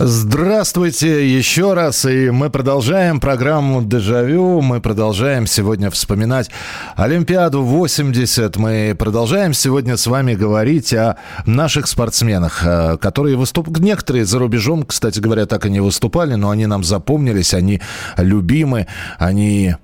Здравствуйте 0.00 1.28
еще 1.28 1.74
раз, 1.74 2.04
и 2.04 2.30
мы 2.30 2.50
продолжаем 2.50 3.18
программу 3.18 3.82
«Дежавю». 3.82 4.60
Мы 4.60 4.80
продолжаем 4.80 5.48
сегодня 5.48 5.90
вспоминать 5.90 6.50
Олимпиаду 6.94 7.64
80. 7.64 8.56
Мы 8.58 8.94
продолжаем 8.96 9.52
сегодня 9.54 9.96
с 9.96 10.06
вами 10.06 10.36
говорить 10.36 10.94
о 10.94 11.16
наших 11.46 11.88
спортсменах, 11.88 12.64
э, 12.64 12.96
которые 12.98 13.36
выступают... 13.36 13.80
Некоторые 13.80 14.24
за 14.24 14.38
рубежом, 14.38 14.84
кстати 14.84 15.18
говоря, 15.18 15.46
так 15.46 15.66
и 15.66 15.70
не 15.70 15.80
выступали, 15.80 16.34
но 16.34 16.50
они 16.50 16.66
нам 16.66 16.84
запомнились, 16.84 17.52
они 17.52 17.80
любимы, 18.18 18.86
они 19.18 19.74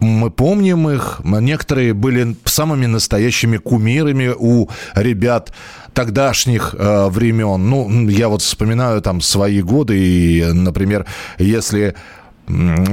мы 0.00 0.30
помним 0.30 0.88
их. 0.88 1.20
Некоторые 1.24 1.94
были 1.94 2.36
самыми 2.44 2.86
настоящими 2.86 3.56
кумирами 3.56 4.32
у 4.36 4.68
ребят 4.94 5.52
тогдашних 5.98 6.76
э, 6.78 7.08
времен. 7.08 7.68
Ну, 7.68 8.08
я 8.08 8.28
вот 8.28 8.40
вспоминаю 8.40 9.00
там 9.02 9.20
свои 9.20 9.62
годы, 9.62 9.98
и, 9.98 10.44
например, 10.44 11.06
если 11.38 11.96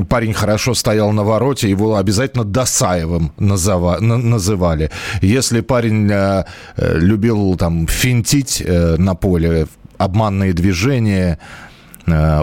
парень 0.09 0.33
хорошо 0.33 0.73
стоял 0.73 1.11
на 1.11 1.23
вороте, 1.23 1.69
его 1.69 1.97
обязательно 1.97 2.43
Досаевым 2.43 3.31
назова, 3.37 3.99
называли. 3.99 4.89
Если 5.21 5.61
парень 5.61 6.09
э, 6.11 6.45
э, 6.77 6.97
любил 6.97 7.55
там 7.57 7.85
финтить 7.85 8.63
э, 8.65 8.95
на 8.97 9.13
поле, 9.13 9.67
обманные 9.99 10.53
движения, 10.53 11.37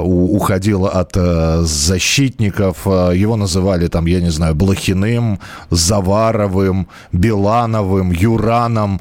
уходил 0.02 0.86
от 0.86 1.16
э, 1.16 1.62
защитников. 1.62 2.86
Э, 2.86 3.12
его 3.14 3.36
называли 3.36 3.88
там, 3.88 4.06
я 4.06 4.20
не 4.20 4.30
знаю, 4.30 4.54
Блохиным, 4.54 5.38
Заваровым, 5.70 6.88
Билановым, 7.12 8.12
Юраном. 8.12 9.00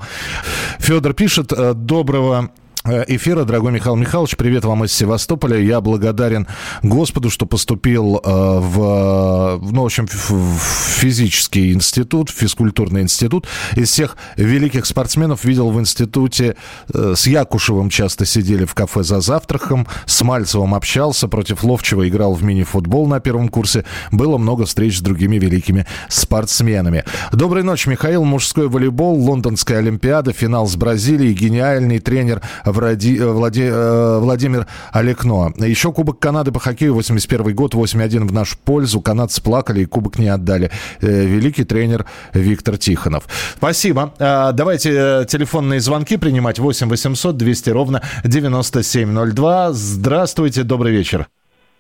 Федор 0.80 1.14
пишет, 1.14 1.54
доброго 1.74 2.42
Э, 2.42 2.61
эфира. 2.86 3.44
Дорогой 3.44 3.72
Михаил 3.72 3.96
Михайлович, 3.96 4.36
привет 4.36 4.66
вам 4.66 4.84
из 4.84 4.94
Севастополя. 4.94 5.58
Я 5.60 5.82
благодарен 5.82 6.48
Господу, 6.82 7.30
что 7.30 7.46
поступил 7.46 8.18
э, 8.18 8.20
в, 8.24 9.60
ну, 9.62 9.84
в 9.84 9.86
общем, 9.86 10.08
в 10.08 10.58
физический 10.60 11.74
институт, 11.74 12.30
в 12.30 12.34
физкультурный 12.34 13.02
институт. 13.02 13.48
Из 13.76 13.90
всех 13.90 14.18
великих 14.36 14.86
спортсменов 14.86 15.44
видел 15.44 15.70
в 15.70 15.80
институте 15.80 16.56
э, 16.94 17.14
с 17.16 17.28
Якушевым 17.28 17.90
часто 17.90 18.26
сидели 18.26 18.66
в 18.66 18.74
кафе 18.74 19.04
за 19.04 19.22
завтраком, 19.22 19.88
с 20.06 20.22
Мальцевым 20.24 20.74
общался, 20.74 21.28
против 21.28 21.64
Ловчева 21.64 22.08
играл 22.08 22.34
в 22.34 22.44
мини-футбол 22.44 23.08
на 23.08 23.20
первом 23.20 23.50
курсе. 23.50 23.86
Было 24.12 24.38
много 24.40 24.66
встреч 24.66 24.98
с 24.98 25.02
другими 25.02 25.38
великими 25.38 25.86
спортсменами. 26.10 27.04
Доброй 27.32 27.64
ночи, 27.64 27.90
Михаил. 27.90 28.24
Мужской 28.24 28.68
волейбол, 28.68 29.20
Лондонская 29.20 29.80
Олимпиада, 29.80 30.34
финал 30.34 30.68
с 30.68 30.76
Бразилией, 30.76 31.34
гениальный 31.34 32.00
тренер 32.00 32.42
Вради, 32.72 33.18
э, 33.18 33.26
Влади, 33.26 33.64
э, 33.64 34.20
Владимир 34.20 34.68
Олекно. 34.92 35.52
Еще 35.58 35.92
Кубок 35.92 36.20
Канады 36.20 36.52
по 36.52 36.60
хоккею 36.60 36.94
81 36.94 37.54
год, 37.54 37.74
8-1 37.74 38.28
в 38.28 38.34
нашу 38.34 38.58
пользу. 38.58 39.02
Канадцы 39.02 39.42
плакали 39.42 39.82
и 39.82 39.86
кубок 39.86 40.20
не 40.20 40.28
отдали. 40.28 40.72
Э, 41.02 41.26
великий 41.26 41.64
тренер 41.64 42.06
Виктор 42.34 42.78
Тихонов. 42.78 43.24
Спасибо. 43.58 44.14
Давайте 44.20 45.26
телефонные 45.28 45.80
звонки 45.80 46.18
принимать. 46.18 46.60
8 46.60 46.90
800 46.90 47.38
200 47.38 47.70
ровно 47.70 48.02
9702. 48.24 49.74
Здравствуйте, 49.74 50.64
добрый 50.64 50.92
вечер. 50.92 51.28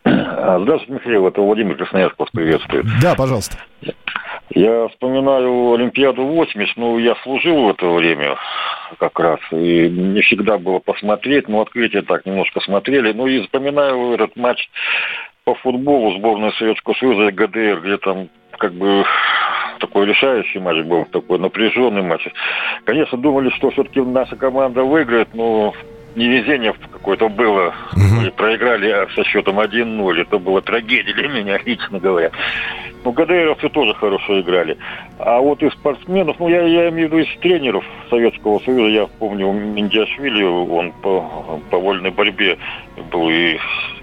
Здравствуйте, 0.04 0.94
Михаил. 0.94 1.28
Это 1.28 1.42
Владимир 1.42 1.78
Красноярск 1.78 2.20
вас 2.20 2.30
приветствует. 2.32 2.86
Да, 3.02 3.16
пожалуйста. 3.16 3.58
Я 4.54 4.88
вспоминаю 4.90 5.74
Олимпиаду 5.74 6.24
80, 6.24 6.78
ну, 6.78 6.98
я 6.98 7.16
служил 7.24 7.64
в 7.64 7.70
это 7.70 7.88
время 7.88 8.38
как 9.00 9.18
раз, 9.20 9.40
и 9.52 9.90
не 9.90 10.22
всегда 10.22 10.58
было 10.58 10.80
посмотреть, 10.80 11.48
но 11.48 11.62
открытие 11.62 12.02
так 12.02 12.26
немножко 12.26 12.60
смотрели. 12.60 13.14
Ну, 13.14 13.28
и 13.28 13.42
вспоминаю 13.42 14.14
этот 14.14 14.36
матч 14.36 14.70
по 15.46 15.56
футболу 15.56 16.18
сборной 16.18 16.52
Советского 16.54 16.94
Союза 16.96 17.28
и 17.28 17.32
ГДР, 17.32 17.82
где 17.82 17.98
там 17.98 18.30
как 18.58 18.74
бы 18.74 19.06
такой 19.80 20.06
решающий 20.06 20.60
матч 20.60 20.86
был, 20.86 21.06
такой 21.06 21.40
напряженный 21.40 22.02
матч. 22.02 22.28
Конечно, 22.84 23.18
думали, 23.18 23.50
что 23.52 23.72
все-таки 23.72 24.02
наша 24.02 24.36
команда 24.36 24.84
выиграет, 24.84 25.34
но 25.34 25.74
невезение 26.16 26.74
какое-то 26.92 27.30
было. 27.30 27.74
Угу. 27.94 28.32
проиграли 28.36 29.08
со 29.16 29.24
счетом 29.24 29.60
1-0. 29.60 30.22
Это 30.22 30.38
была 30.38 30.62
трагедия 30.62 31.14
для 31.14 31.28
меня, 31.28 31.58
лично 31.66 32.00
говоря. 32.00 32.32
Ну, 33.04 33.12
ГДРовцы 33.12 33.70
тоже 33.70 33.94
хорошо 33.96 34.42
играли. 34.42 34.78
А 35.18 35.40
вот 35.40 35.64
из 35.64 35.72
спортсменов, 35.74 36.38
ну, 36.40 36.50
я, 36.50 36.62
я 36.62 36.90
имею 36.90 37.10
в 37.10 37.14
виду 37.14 37.24
из 37.24 37.40
тренеров 37.40 37.84
Советского 38.10 38.60
Союза, 38.60 38.90
я 38.90 39.08
помню 39.20 39.52
Миндиашвили, 39.52 40.44
он 40.44 40.92
по, 41.02 41.60
по 41.70 41.78
вольной 41.80 42.12
борьбе 42.12 42.58
был 43.12 43.30
и 43.30 43.58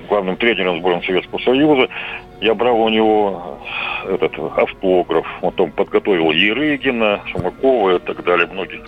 главным 0.09 0.36
тренером 0.36 0.81
сборной 0.81 1.04
Советского 1.04 1.38
Союза. 1.38 1.88
Я 2.41 2.54
брал 2.54 2.81
у 2.81 2.88
него 2.88 3.59
этот 4.09 4.32
автограф, 4.56 5.26
потом 5.42 5.70
подготовил 5.72 6.30
Ерыгина, 6.30 7.20
Шумакова 7.26 7.97
и 7.97 7.98
так 7.98 8.25
далее, 8.25 8.47
многих. 8.47 8.80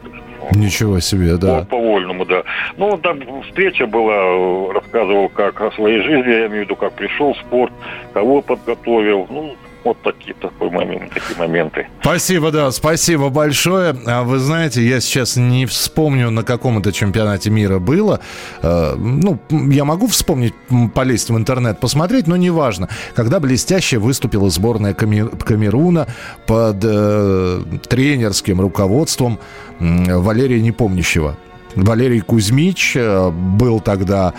Ничего 0.53 1.01
себе, 1.01 1.37
да. 1.37 1.61
По, 1.61 1.77
по-вольному, 1.77 2.25
да. 2.25 2.43
Ну, 2.77 2.97
там 2.99 3.21
встреча 3.43 3.87
была, 3.87 4.73
рассказывал 4.73 5.29
как 5.29 5.61
о 5.61 5.71
своей 5.73 6.01
жизни, 6.03 6.31
я 6.31 6.47
имею 6.47 6.63
в 6.63 6.65
виду, 6.67 6.77
как 6.77 6.93
пришел 6.95 7.35
в 7.35 7.39
спорт, 7.39 7.73
кого 8.13 8.41
подготовил. 8.41 9.27
Ну, 9.29 9.55
вот 9.85 10.01
такие, 10.03 10.35
такой 10.35 10.71
момент, 10.71 11.13
такие 11.13 11.39
моменты. 11.39 11.89
Спасибо, 12.01 12.51
да, 12.51 12.71
спасибо 12.71 13.29
большое. 13.29 13.97
А 14.07 14.23
вы 14.23 14.39
знаете, 14.39 14.83
я 14.83 15.01
сейчас 15.01 15.37
не 15.37 15.67
вспомню, 15.67 16.31
на 16.31 16.43
каком 16.43 16.79
это 16.79 16.93
чемпионате 16.93 17.51
мира 17.51 17.79
было. 17.79 18.21
Э, 18.63 18.95
ну, 18.97 19.39
я 19.51 19.85
могу 19.85 20.07
вспомнить, 20.07 20.55
полезть 20.95 21.31
в 21.31 21.37
интернет, 21.37 21.81
посмотреть, 21.81 22.27
но 22.27 22.37
неважно. 22.37 22.89
Когда 23.15 23.41
блестяще 23.41 23.99
выступила 23.99 24.51
сборная 24.51 24.95
Камеруна 24.95 26.07
под 26.47 26.79
э, 26.83 27.63
тренерским 27.89 28.61
руководством 28.61 29.39
Валерия 29.79 30.61
Непомнящего. 30.61 31.37
Валерий 31.75 32.21
Кузьмич 32.21 32.97
э, 32.97 33.31
был 33.31 33.81
тогда 33.81 34.35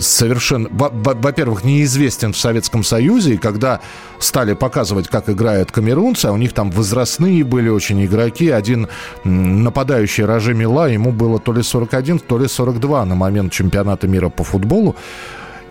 совершенно, 0.00 0.68
во-первых, 0.70 1.64
неизвестен 1.64 2.32
в 2.32 2.38
Советском 2.38 2.84
Союзе, 2.84 3.34
и 3.34 3.36
когда 3.36 3.80
стали 4.20 4.54
показывать, 4.54 5.08
как 5.08 5.28
играют 5.28 5.72
камерунцы, 5.72 6.26
а 6.26 6.32
у 6.32 6.36
них 6.36 6.52
там 6.52 6.70
возрастные 6.70 7.42
были 7.42 7.68
очень 7.68 8.04
игроки, 8.04 8.48
один 8.48 8.88
нападающий 9.24 10.24
Рожи 10.24 10.54
Мила, 10.54 10.88
ему 10.88 11.10
было 11.10 11.40
то 11.40 11.52
ли 11.52 11.62
41, 11.62 12.20
то 12.20 12.38
ли 12.38 12.46
42 12.46 13.04
на 13.06 13.14
момент 13.16 13.52
чемпионата 13.52 14.06
мира 14.06 14.28
по 14.28 14.44
футболу, 14.44 14.94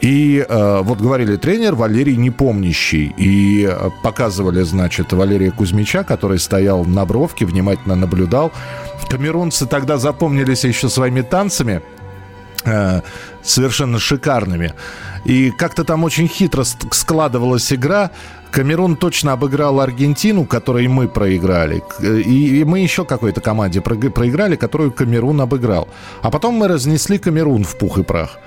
и 0.01 0.45
э, 0.47 0.79
вот 0.81 0.99
говорили 0.99 1.35
тренер 1.35 1.75
Валерий 1.75 2.15
Непомнящий. 2.15 3.13
И 3.17 3.67
э, 3.69 3.89
показывали, 4.01 4.61
значит, 4.61 5.11
Валерия 5.11 5.51
Кузьмича, 5.51 6.03
который 6.03 6.39
стоял 6.39 6.85
на 6.85 7.05
бровке, 7.05 7.45
внимательно 7.45 7.95
наблюдал. 7.95 8.51
Камерунцы 9.09 9.65
тогда 9.65 9.97
запомнились 9.97 10.63
еще 10.63 10.87
своими 10.87 11.21
танцами 11.21 11.81
э, 12.63 13.01
совершенно 13.43 13.99
шикарными. 13.99 14.73
И 15.25 15.51
как-то 15.51 15.83
там 15.83 16.03
очень 16.05 16.27
хитро 16.27 16.63
складывалась 16.63 17.73
игра. 17.73 18.11
Камерун 18.51 18.95
точно 18.95 19.33
обыграл 19.33 19.79
Аргентину, 19.79 20.45
которой 20.45 20.87
мы 20.87 21.07
проиграли. 21.07 21.83
И, 22.01 22.59
и 22.59 22.63
мы 22.63 22.79
еще 22.79 23.05
какой-то 23.05 23.41
команде 23.41 23.81
проиграли, 23.81 24.55
которую 24.55 24.91
Камерун 24.91 25.41
обыграл. 25.41 25.87
А 26.21 26.31
потом 26.31 26.55
мы 26.55 26.67
разнесли 26.67 27.17
Камерун 27.17 27.63
в 27.63 27.77
пух 27.77 27.97
и 27.99 28.03
прах. 28.03 28.39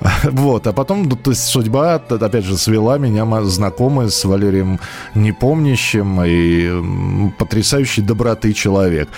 Вот, 0.24 0.66
а 0.66 0.72
потом, 0.72 1.02
ну, 1.02 1.16
то 1.16 1.30
есть 1.30 1.44
судьба, 1.44 1.94
опять 1.94 2.44
же, 2.44 2.56
свела 2.56 2.98
меня 2.98 3.26
знакомый 3.42 4.10
с 4.10 4.24
Валерием 4.24 4.80
Непомнящим 5.14 6.22
и 6.24 7.30
потрясающей 7.38 8.02
доброты 8.02 8.52
человек. 8.52 9.08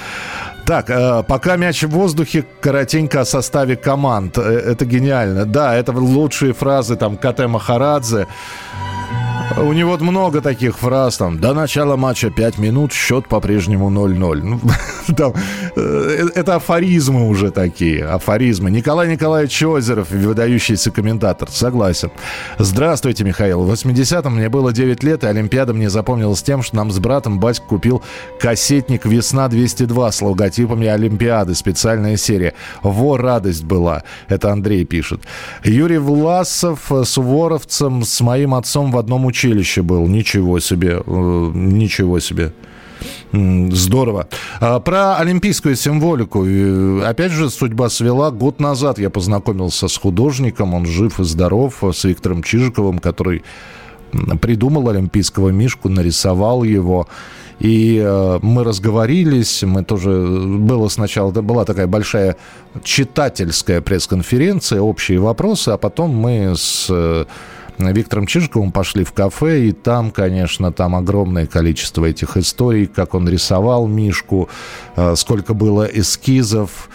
Так, 0.64 0.90
э, 0.90 1.23
пока 1.26 1.56
мяч 1.56 1.82
в 1.82 1.90
воздухе, 1.90 2.44
коротенько 2.61 3.20
о 3.20 3.25
составе 3.25 3.76
команд. 3.76 4.38
Э, 4.38 4.43
это 4.43 4.85
гениально. 4.85 5.44
Да, 5.44 5.75
это 5.75 5.93
лучшие 5.93 6.52
фразы 6.52 6.96
там 6.96 7.17
Кате 7.17 7.46
Махарадзе. 7.46 8.26
У 9.56 9.72
него 9.72 9.99
много 9.99 10.40
таких 10.40 10.78
фраз, 10.78 11.19
там, 11.19 11.38
до 11.38 11.52
начала 11.52 11.96
матча 11.96 12.31
5 12.31 12.58
минут, 12.58 12.93
счет 12.93 13.28
по-прежнему 13.28 13.90
0-0. 13.90 14.40
Ну, 14.43 14.60
Там, 15.16 15.34
э, 15.76 16.28
это 16.34 16.56
афоризмы 16.56 17.28
уже 17.28 17.50
такие, 17.50 18.04
афоризмы. 18.04 18.70
Николай 18.70 19.08
Николаевич 19.08 19.62
Озеров, 19.62 20.10
выдающийся 20.10 20.90
комментатор, 20.90 21.49
согласен. 21.50 22.10
Здравствуйте, 22.58 23.25
Михаил. 23.25 23.62
В 23.62 23.72
80-м 23.72 24.37
мне 24.37 24.49
было 24.49 24.72
9 24.72 25.02
лет, 25.02 25.25
и 25.25 25.26
Олимпиада 25.26 25.75
мне 25.75 25.90
запомнилась 25.90 26.43
тем, 26.43 26.62
что 26.62 26.76
нам 26.76 26.90
с 26.90 26.99
братом 26.99 27.40
батька 27.40 27.64
купил 27.66 28.02
кассетник 28.40 29.04
«Весна-202» 29.04 30.12
с 30.12 30.22
логотипами 30.22 30.87
Олимпиады, 30.87 31.54
специальная 31.54 32.16
серия. 32.16 32.54
Во 32.82 33.16
радость 33.16 33.64
была. 33.64 34.04
Это 34.28 34.52
Андрей 34.52 34.84
пишет. 34.84 35.22
Юрий 35.64 35.99
Власов 35.99 36.90
с 36.90 37.04
Суворовцем 37.04 38.04
с 38.04 38.20
моим 38.20 38.54
отцом 38.54 38.90
в 38.90 38.99
одном 38.99 39.26
училище 39.42 39.82
был. 39.82 40.06
Ничего 40.06 40.60
себе, 40.60 41.02
э, 41.04 41.50
ничего 41.54 42.20
себе. 42.20 42.52
Здорово. 43.32 44.28
А, 44.60 44.78
про 44.78 45.16
олимпийскую 45.16 45.74
символику. 45.74 46.46
Опять 47.04 47.32
же, 47.32 47.50
судьба 47.50 47.88
свела. 47.88 48.30
Год 48.30 48.60
назад 48.60 48.98
я 48.98 49.10
познакомился 49.10 49.88
с 49.88 49.96
художником. 49.96 50.74
Он 50.74 50.86
жив 50.86 51.18
и 51.18 51.24
здоров. 51.24 51.82
С 51.82 52.04
Виктором 52.04 52.42
Чижиковым, 52.42 52.98
который 52.98 53.42
придумал 54.40 54.88
олимпийского 54.88 55.48
мишку, 55.48 55.88
нарисовал 55.88 56.62
его. 56.62 57.08
И 57.58 58.00
э, 58.04 58.38
мы 58.42 58.64
разговорились, 58.64 59.62
мы 59.62 59.84
тоже... 59.84 60.10
Было 60.10 60.88
сначала... 60.88 61.30
Это 61.30 61.42
была 61.42 61.64
такая 61.64 61.86
большая 61.86 62.36
читательская 62.82 63.80
пресс-конференция, 63.80 64.80
общие 64.80 65.18
вопросы, 65.18 65.70
а 65.70 65.76
потом 65.76 66.10
мы 66.10 66.54
с 66.56 66.86
э, 66.90 67.24
Виктором 67.78 68.26
Чижиковым 68.26 68.72
пошли 68.72 69.04
в 69.04 69.12
кафе, 69.12 69.66
и 69.66 69.72
там, 69.72 70.10
конечно, 70.10 70.72
там 70.72 70.94
огромное 70.94 71.46
количество 71.46 72.04
этих 72.04 72.36
историй, 72.36 72.86
как 72.86 73.14
он 73.14 73.28
рисовал 73.28 73.86
Мишку, 73.86 74.48
э, 74.96 75.14
сколько 75.16 75.54
было 75.54 75.84
эскизов, 75.84 76.88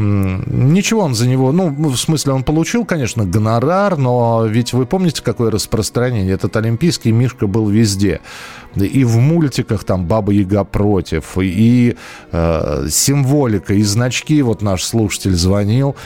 Ничего 0.00 1.00
он 1.00 1.16
за 1.16 1.26
него, 1.26 1.50
ну, 1.50 1.70
в 1.70 1.96
смысле, 1.96 2.32
он 2.32 2.44
получил, 2.44 2.84
конечно, 2.84 3.24
гонорар, 3.24 3.96
но 3.96 4.46
ведь 4.46 4.72
вы 4.72 4.86
помните, 4.86 5.24
какое 5.24 5.50
распространение? 5.50 6.34
Этот 6.34 6.54
олимпийский 6.56 7.10
Мишка 7.10 7.48
был 7.48 7.68
везде. 7.68 8.20
И 8.76 9.02
в 9.02 9.16
мультиках 9.16 9.82
там 9.82 10.06
Баба 10.06 10.30
Яга 10.30 10.62
против, 10.62 11.36
и 11.36 11.96
э, 12.30 12.86
символика, 12.88 13.74
и 13.74 13.82
значки. 13.82 14.40
Вот 14.42 14.62
наш 14.62 14.84
слушатель 14.84 15.34
звонил, 15.34 15.96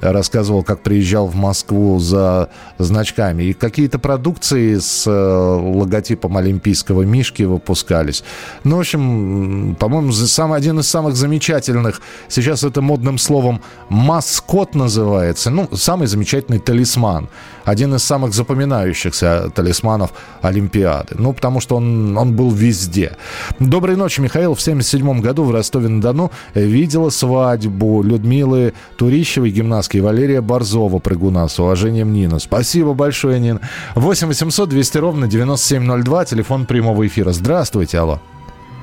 рассказывал, 0.00 0.62
как 0.62 0.82
приезжал 0.82 1.26
в 1.26 1.34
Москву 1.34 1.98
за 1.98 2.50
значками. 2.78 3.44
И 3.44 3.52
какие-то 3.52 3.98
продукции 3.98 4.76
с 4.78 5.06
э, 5.06 5.10
логотипом 5.10 6.36
олимпийского 6.36 7.02
мишки 7.02 7.42
выпускались. 7.42 8.24
Ну, 8.64 8.76
в 8.76 8.80
общем, 8.80 9.76
по-моему, 9.78 10.12
сам, 10.12 10.52
один 10.52 10.80
из 10.80 10.88
самых 10.88 11.16
замечательных, 11.16 12.00
сейчас 12.28 12.64
это 12.64 12.82
модным 12.82 13.18
словом 13.18 13.62
маскот 13.88 14.74
называется, 14.74 15.50
ну, 15.50 15.68
самый 15.74 16.06
замечательный 16.06 16.58
талисман. 16.58 17.28
Один 17.70 17.94
из 17.94 18.02
самых 18.02 18.32
запоминающихся 18.32 19.50
талисманов 19.54 20.12
Олимпиады. 20.40 21.14
Ну, 21.18 21.32
потому 21.32 21.60
что 21.60 21.76
он, 21.76 22.16
он 22.16 22.34
был 22.34 22.50
везде. 22.50 23.16
Доброй 23.58 23.96
ночи, 23.96 24.20
Михаил. 24.20 24.54
В 24.54 24.62
77 24.62 25.20
году 25.20 25.44
в 25.44 25.50
Ростове-на-Дону 25.50 26.30
видела 26.54 27.10
свадьбу 27.10 28.02
Людмилы 28.02 28.72
Турищевой, 28.96 29.50
гимнастки 29.50 29.90
Каменский, 29.90 30.00
Валерия 30.00 30.40
Борзова, 30.40 30.98
прыгуна. 30.98 31.48
С 31.48 31.58
уважением, 31.58 32.12
Нина. 32.12 32.38
Спасибо 32.38 32.94
большое, 32.94 33.40
Нина. 33.40 33.60
8 33.94 34.28
800 34.28 34.68
200 34.68 34.98
ровно 34.98 35.26
9702, 35.26 36.24
телефон 36.24 36.66
прямого 36.66 37.06
эфира. 37.06 37.32
Здравствуйте, 37.32 37.98
алло. 37.98 38.20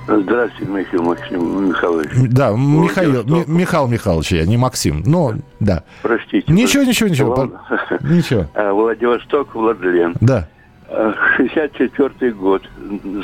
Здравствуйте, 0.07 0.71
Михаил 0.71 1.03
Максим 1.03 1.69
Михайлович. 1.69 2.09
Да, 2.31 2.51
Михаил, 2.51 3.23
Ми, 3.25 3.43
Михаил 3.47 3.87
Михайлович, 3.87 4.31
я 4.31 4.45
не 4.45 4.55
Максим. 4.55 5.03
Ну, 5.05 5.33
да. 5.59 5.83
Простите. 6.01 6.51
Ничего, 6.51 6.83
ничего, 6.83 7.09
ничего. 7.09 7.35
Влад... 7.35 7.49
Ничего. 8.01 8.45
А, 8.53 8.71
Владивосток, 8.71 9.53
Владлен. 9.53 10.15
Да. 10.21 10.47
64 11.35 12.11
а, 12.19 12.33
год. 12.33 12.63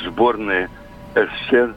Сборная 0.05 0.69
СССР 1.15 1.73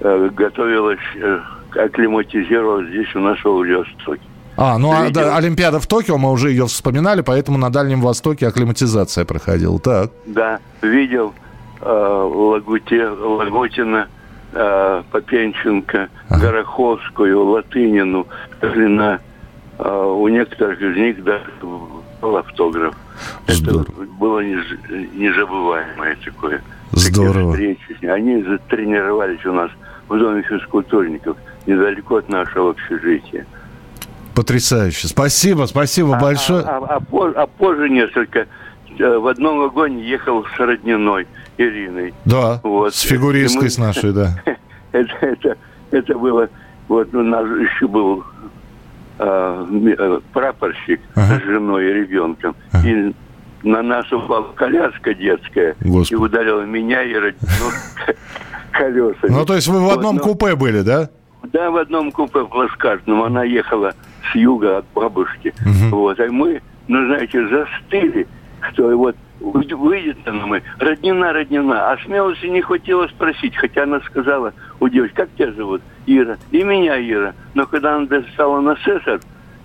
э, 0.00 0.30
готовилась, 0.34 0.98
э, 1.16 1.40
акклиматизировалась 1.76 2.88
здесь 2.88 3.14
у 3.14 3.20
нас 3.20 3.38
в 3.38 3.44
Владивостоке. 3.46 4.20
А, 4.58 4.76
ну 4.76 4.92
а, 4.92 5.08
да, 5.08 5.36
Олимпиада 5.36 5.80
в 5.80 5.86
Токио, 5.86 6.18
мы 6.18 6.30
уже 6.32 6.50
ее 6.50 6.66
вспоминали, 6.66 7.22
поэтому 7.22 7.56
на 7.56 7.70
Дальнем 7.70 8.02
Востоке 8.02 8.46
акклиматизация 8.46 9.24
проходила. 9.24 9.78
Так. 9.78 10.10
Да, 10.26 10.58
видел 10.82 11.32
э, 11.80 11.86
Лагуте, 11.86 13.08
Лагутина, 13.08 14.08
э, 14.52 15.02
Попенченко, 15.10 16.08
ага. 16.28 16.40
Гороховскую, 16.40 17.44
Латынину, 17.44 18.26
Глина. 18.60 19.20
Э, 19.78 20.04
у 20.04 20.28
некоторых 20.28 20.80
из 20.80 20.96
них 20.96 21.24
даже 21.24 21.50
был 22.20 22.36
автограф. 22.36 22.94
Здорово. 23.46 23.82
Это 23.82 23.92
было 24.18 24.40
незабываемое 24.40 26.16
такое. 26.24 26.62
Здорово. 26.92 27.52
Встречи. 27.52 28.04
Они 28.04 28.42
затренировались 28.42 29.44
у 29.46 29.52
нас 29.52 29.70
в 30.08 30.18
доме 30.18 30.42
физкультурников 30.42 31.36
недалеко 31.66 32.16
от 32.16 32.28
нашего 32.28 32.70
общежития. 32.70 33.46
Потрясающе. 34.34 35.08
Спасибо, 35.08 35.66
спасибо 35.66 36.16
а, 36.16 36.20
большое. 36.20 36.64
А, 36.64 36.78
а, 36.78 36.96
а, 36.96 37.00
позже, 37.00 37.34
а 37.36 37.46
позже 37.46 37.88
несколько 37.90 38.46
э, 38.98 39.18
в 39.18 39.26
одном 39.26 39.58
вагоне 39.58 40.02
ехал 40.08 40.44
с 40.44 40.58
родниной 40.58 41.26
Ириной. 41.60 42.14
Да, 42.24 42.60
вот. 42.62 42.94
с 42.94 43.00
фигуристкой 43.02 43.64
мы... 43.64 43.70
с 43.70 43.78
нашей, 43.78 44.12
да. 44.12 44.42
это, 44.92 45.12
это, 45.20 45.56
это 45.90 46.18
было, 46.18 46.48
вот 46.88 47.14
у 47.14 47.22
нас 47.22 47.46
еще 47.46 47.86
был 47.86 48.24
э, 49.18 49.66
э, 49.98 50.20
прапорщик 50.32 51.00
ага. 51.14 51.38
с 51.38 51.42
женой 51.44 51.90
и 51.90 51.92
ребенком. 51.92 52.56
Ага. 52.72 52.88
И 52.88 53.14
на 53.62 53.82
нас 53.82 54.10
упала 54.10 54.52
коляска 54.54 55.14
детская 55.14 55.76
Господи. 55.80 56.14
и 56.14 56.16
ударила 56.16 56.62
меня 56.62 57.02
и 57.02 57.14
родину 57.14 57.70
колесами. 58.72 59.30
Ну, 59.30 59.44
то 59.44 59.54
есть 59.54 59.68
вы 59.68 59.80
в 59.80 59.90
одном 59.90 60.16
вот, 60.16 60.26
но... 60.26 60.32
купе 60.32 60.56
были, 60.56 60.80
да? 60.80 61.10
Да, 61.52 61.70
в 61.70 61.76
одном 61.76 62.10
купе 62.12 62.44
плацкартном. 62.44 63.22
Она 63.22 63.44
ехала 63.44 63.92
с 64.30 64.34
юга 64.34 64.78
от 64.78 64.86
бабушки. 64.94 65.54
Угу. 65.60 65.96
Вот. 65.96 66.20
А 66.20 66.26
мы, 66.30 66.62
ну, 66.88 67.06
знаете, 67.06 67.46
застыли, 67.48 68.26
что 68.72 68.96
вот 68.96 69.16
выйдет 69.40 70.18
она 70.26 70.46
мы, 70.46 70.62
роднина, 70.78 71.32
роднина. 71.32 71.90
А 71.92 71.98
смелости 72.04 72.46
не 72.46 72.60
хватило 72.60 73.06
спросить, 73.08 73.56
хотя 73.56 73.84
она 73.84 74.00
сказала 74.00 74.52
у 74.80 74.88
девочки, 74.88 75.14
как 75.14 75.30
тебя 75.36 75.52
зовут? 75.52 75.82
Ира. 76.06 76.36
И 76.50 76.62
меня 76.62 77.00
Ира. 77.00 77.34
Но 77.54 77.66
когда 77.66 77.96
она 77.96 78.06
достала 78.06 78.60
на 78.60 78.76
сессор, 78.84 79.20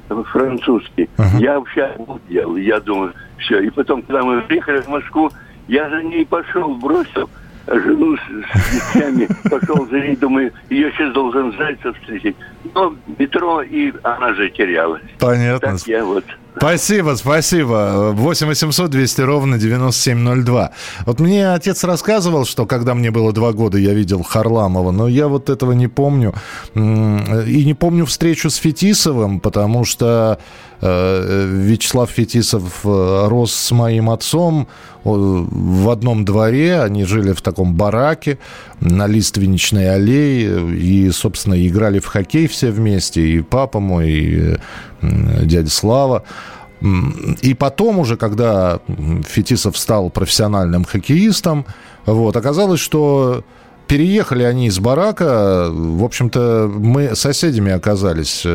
французский, 0.07 1.09
uh-huh. 1.17 1.39
я 1.39 1.59
вообще 1.59 1.83
обалдел. 1.83 2.55
Я 2.55 2.79
думаю, 2.79 3.13
все. 3.37 3.59
И 3.61 3.69
потом, 3.69 4.01
когда 4.03 4.23
мы 4.23 4.41
приехали 4.41 4.81
в 4.81 4.87
Москву, 4.87 5.31
я 5.67 5.89
за 5.89 6.03
ней 6.03 6.25
пошел, 6.25 6.75
бросил, 6.75 7.29
жену 7.67 8.15
с, 8.15 8.21
с 8.21 8.93
детьми, 8.93 9.27
пошел 9.49 9.87
за 9.87 9.99
ней, 9.99 10.15
думаю, 10.15 10.53
ее 10.69 10.91
сейчас 10.91 11.11
должен 11.13 11.51
Зайцев 11.57 11.97
встретить. 11.99 12.35
Но 12.73 12.95
метро, 13.17 13.61
и 13.61 13.91
она 14.03 14.33
же 14.33 14.49
терялась. 14.49 15.01
Понятно. 15.19 15.71
Так 15.71 15.87
я 15.87 16.05
вот... 16.05 16.23
Спасибо, 16.57 17.15
спасибо. 17.15 18.11
8 18.13 18.47
800 18.47 18.89
200 18.89 19.21
ровно 19.21 19.57
9702. 19.57 20.71
Вот 21.05 21.19
мне 21.19 21.51
отец 21.51 21.83
рассказывал, 21.83 22.45
что 22.45 22.65
когда 22.65 22.93
мне 22.93 23.11
было 23.11 23.33
два 23.33 23.51
года, 23.51 23.77
я 23.77 23.93
видел 23.93 24.23
Харламова, 24.23 24.91
но 24.91 25.07
я 25.07 25.27
вот 25.27 25.49
этого 25.49 25.73
не 25.73 25.87
помню. 25.87 26.33
И 26.73 27.65
не 27.65 27.73
помню 27.73 28.05
встречу 28.05 28.49
с 28.49 28.55
Фетисовым, 28.55 29.39
потому 29.39 29.85
что 29.85 30.39
Вячеслав 30.85 32.09
Фетисов 32.09 32.81
э, 32.83 33.27
рос 33.27 33.53
с 33.53 33.71
моим 33.71 34.09
отцом 34.09 34.67
в 35.03 35.89
одном 35.91 36.25
дворе, 36.25 36.81
они 36.81 37.05
жили 37.05 37.33
в 37.33 37.41
таком 37.41 37.75
бараке 37.75 38.39
на 38.79 39.05
Лиственничной 39.05 39.93
аллее 39.93 40.75
и, 40.75 41.11
собственно, 41.11 41.55
играли 41.67 41.99
в 41.99 42.07
хоккей 42.07 42.47
все 42.47 42.71
вместе, 42.71 43.21
и 43.21 43.41
папа 43.41 43.79
мой, 43.79 44.09
и 44.09 44.57
дядя 45.01 45.69
Слава. 45.69 46.23
И 47.41 47.53
потом 47.53 47.99
уже, 47.99 48.17
когда 48.17 48.79
Фетисов 49.27 49.77
стал 49.77 50.09
профессиональным 50.09 50.85
хоккеистом, 50.85 51.65
вот, 52.05 52.35
оказалось, 52.35 52.79
что 52.79 53.43
переехали 53.87 54.43
они 54.43 54.67
из 54.67 54.79
барака, 54.79 55.69
в 55.69 56.03
общем-то, 56.03 56.71
мы 56.73 57.15
соседями 57.15 57.71
оказались. 57.71 58.45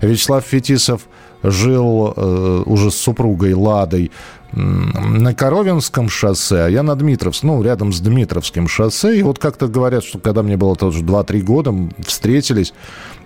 Вячеслав 0.00 0.44
Фетисов 0.44 1.02
жил 1.42 2.12
э, 2.16 2.62
уже 2.66 2.90
с 2.90 2.96
супругой 2.96 3.54
Ладой 3.54 4.10
на 4.52 5.34
Коровинском 5.34 6.10
шоссе, 6.10 6.64
а 6.64 6.68
я 6.68 6.82
на 6.82 6.94
Дмитровском, 6.94 7.48
ну, 7.48 7.62
рядом 7.62 7.92
с 7.92 8.00
Дмитровским 8.00 8.68
шоссе. 8.68 9.18
И 9.18 9.22
вот 9.22 9.38
как-то 9.38 9.66
говорят, 9.66 10.04
что 10.04 10.18
когда 10.18 10.42
мне 10.42 10.58
было 10.58 10.76
тоже 10.76 11.02
2-3 11.02 11.40
года, 11.40 11.74
встретились. 12.06 12.74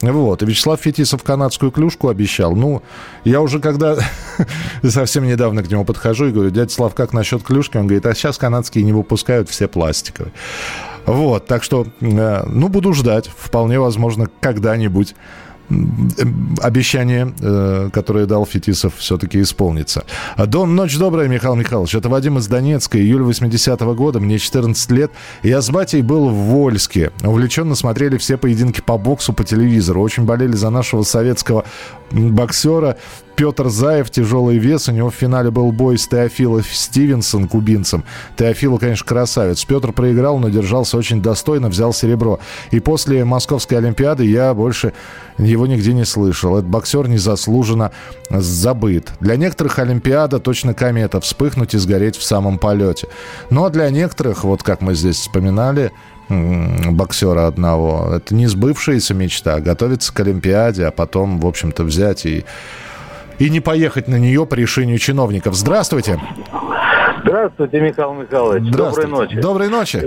Вот. 0.03 0.43
И 0.43 0.47
Вячеслав 0.47 0.81
Фетисов 0.81 1.25
канадскую 1.25 1.73
клюшку 1.73 2.09
обещал. 2.09 2.55
Ну, 2.55 2.83
я 3.25 3.41
уже 3.41 3.59
когда 3.59 3.97
совсем 4.89 5.27
недавно 5.27 5.65
к 5.65 5.71
нему 5.71 5.85
подхожу 5.85 6.27
и 6.27 6.33
говорю, 6.33 6.51
дядя 6.51 6.73
Слав, 6.73 6.95
как 6.95 7.13
насчет 7.13 7.43
клюшки? 7.43 7.77
Он 7.77 7.89
говорит, 7.89 8.07
а 8.07 8.15
сейчас 8.15 8.39
канадские 8.39 8.85
не 8.85 8.93
выпускают, 8.93 9.49
все 9.49 9.67
пластиковые. 9.67 10.33
Вот, 11.07 11.47
так 11.47 11.63
что, 11.63 11.87
э, 12.01 12.43
ну, 12.47 12.69
буду 12.69 12.93
ждать. 12.93 13.29
Вполне 13.37 13.81
возможно, 13.81 14.29
когда-нибудь 14.41 15.15
обещание, 16.61 17.33
э, 17.41 17.91
которое 17.93 18.27
дал 18.27 18.47
Фетисов, 18.47 18.95
все-таки 18.99 19.41
исполнится. 19.41 20.05
Дон, 20.37 20.75
ночь 20.75 20.97
добрая, 20.97 21.29
Михаил 21.29 21.55
Михайлович. 21.55 21.95
Это 21.95 22.09
Вадим 22.09 22.39
из 22.39 22.47
Донецка, 22.47 22.99
июль 22.99 23.23
80-го 23.23 23.95
года, 23.95 24.21
мне 24.21 24.39
14 24.39 24.91
лет. 24.93 25.11
Я 25.43 25.61
с 25.61 25.71
батей 25.71 26.03
был 26.03 26.29
в 26.29 26.35
Вольске. 26.35 27.13
Увлеченно 27.23 27.75
смотрели 27.75 28.17
все 28.17 28.37
поединки 28.37 28.81
по 28.81 28.99
боксу 28.99 29.33
по 29.33 29.45
телевизору. 29.45 30.01
Очень 30.03 30.25
болели 30.25 30.53
за 30.53 30.71
нашего 30.71 31.03
советского 31.03 31.65
боксера. 32.11 32.97
Петр 33.37 33.69
Заев, 33.69 34.11
тяжелый 34.11 34.57
вес. 34.57 34.89
У 34.89 34.93
него 34.93 35.11
в 35.11 35.15
финале 35.15 35.51
был 35.51 35.71
бой 35.71 35.99
с 35.99 36.09
Теофилом 36.09 36.63
Стивенсон, 36.65 37.49
кубинцем. 37.49 38.05
Теофилу, 38.37 38.79
конечно, 38.79 39.07
красавец. 39.07 39.65
Петр 39.65 39.93
проиграл, 39.93 40.39
но 40.39 40.49
держался 40.49 40.97
очень 40.97 41.21
достойно, 41.21 41.69
взял 41.69 41.93
серебро. 41.93 42.41
И 42.71 42.81
после 42.81 43.25
Московской 43.25 43.79
Олимпиады 43.79 44.25
я 44.25 44.55
больше 44.55 44.95
его 45.37 45.67
нигде 45.67 45.93
не 45.93 46.07
слышал. 46.07 46.57
Этот 46.57 46.71
боксер 46.71 47.09
незаслуженно 47.09 47.93
забыт. 48.31 49.13
Для 49.21 49.37
некоторых 49.37 49.79
Олимпиада 49.79 50.39
точно 50.39 50.73
комета, 50.73 51.21
вспыхнуть 51.21 51.75
и 51.75 51.79
сгореть 51.79 52.17
в 52.17 52.23
самом 52.23 52.59
полете. 52.59 53.09
Но 53.51 53.61
ну, 53.61 53.67
а 53.67 53.71
для 53.71 53.91
некоторых, 53.91 54.45
вот 54.45 54.63
как 54.63 54.81
мы 54.81 54.95
здесь 54.95 55.17
вспоминали, 55.17 55.93
боксера 56.29 57.47
одного. 57.47 58.15
Это 58.17 58.35
не 58.35 58.47
сбывшаяся 58.47 59.15
мечта, 59.15 59.61
готовиться 59.61 60.13
к 60.13 60.21
Олимпиаде, 60.21 60.87
а 60.87 60.91
потом, 60.91 61.39
в 61.39 61.47
общем-то, 61.47 61.85
взять 61.85 62.27
и, 62.27 62.45
и 63.39 63.51
не 63.51 63.61
поехать 63.61 64.09
на 64.09 64.17
нее 64.17 64.47
по 64.47 64.55
решению 64.55 64.99
чиновников. 64.99 65.55
Здравствуйте. 65.55 66.21
Здравствуйте, 67.23 67.81
Михаил 67.81 68.15
Михайлович. 68.15 68.71
Доброй 68.71 69.07
ночи. 69.07 69.41
Доброй 69.41 69.69
ночи. 69.69 70.03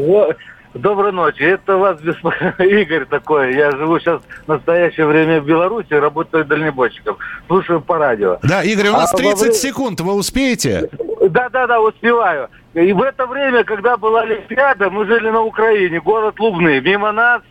Доброй 0.74 1.12
ночи. 1.12 1.41
Это 1.41 1.77
вас 1.77 2.00
беспокоит 2.00 2.59
Игорь 2.59 3.05
такой. 3.05 3.55
Я 3.55 3.71
живу 3.71 4.00
сейчас 4.00 4.21
в 4.45 4.48
настоящее 4.48 5.07
время 5.07 5.41
в 5.41 5.45
Беларуси, 5.45 5.91
работаю 5.93 6.45
дальнобойщиком. 6.45 7.17
Слушаю 7.48 7.81
по 7.81 7.98
радио. 7.98 8.38
Да, 8.43 8.63
Игорь, 8.63 8.89
у 8.89 8.93
нас 8.93 9.12
а 9.13 9.17
30 9.17 9.48
во... 9.48 9.53
секунд. 9.53 10.00
Вы 10.00 10.13
успеете? 10.13 10.89
Да, 11.29 11.50
да, 11.50 11.65
да, 11.65 11.81
успеваю. 11.81 12.50
И 12.75 12.93
в 12.93 13.01
это 13.01 13.25
время, 13.25 13.63
когда 13.63 13.98
была 13.98 14.21
Олимпиада, 14.21 14.91
мы 14.91 15.05
жили 15.05 15.29
на 15.29 15.41
Украине, 15.41 16.00
город 16.00 16.39
Лубны. 16.39 16.79
Мимо 16.81 17.12
нас 17.12 17.41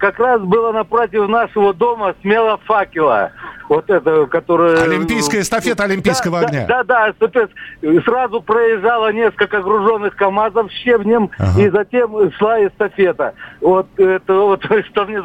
как 0.00 0.18
раз 0.18 0.40
было 0.40 0.72
напротив 0.72 1.28
нашего 1.28 1.72
дома 1.74 2.14
смело 2.22 2.58
факела. 2.64 3.32
Вот 3.68 3.88
это, 3.88 4.26
которая... 4.26 4.82
Олимпийская 4.82 5.42
эстафета 5.42 5.84
Олимпийского 5.84 6.40
да, 6.40 6.46
огня. 6.48 6.66
Да, 6.66 6.82
да, 6.82 7.14
да, 7.20 8.00
сразу 8.04 8.42
проезжало 8.42 9.12
несколько 9.12 9.62
груженных 9.62 10.16
КАМАЗов 10.16 10.72
с 10.72 10.74
щебнем, 10.82 11.30
ага. 11.38 11.60
и 11.60 11.70
затем 11.70 12.32
шла 12.32 12.66
эстафета. 12.66 13.34
Вот 13.60 13.86
это 13.96 14.34
вот, 14.34 14.64
что 14.90 15.04
мне 15.04 15.22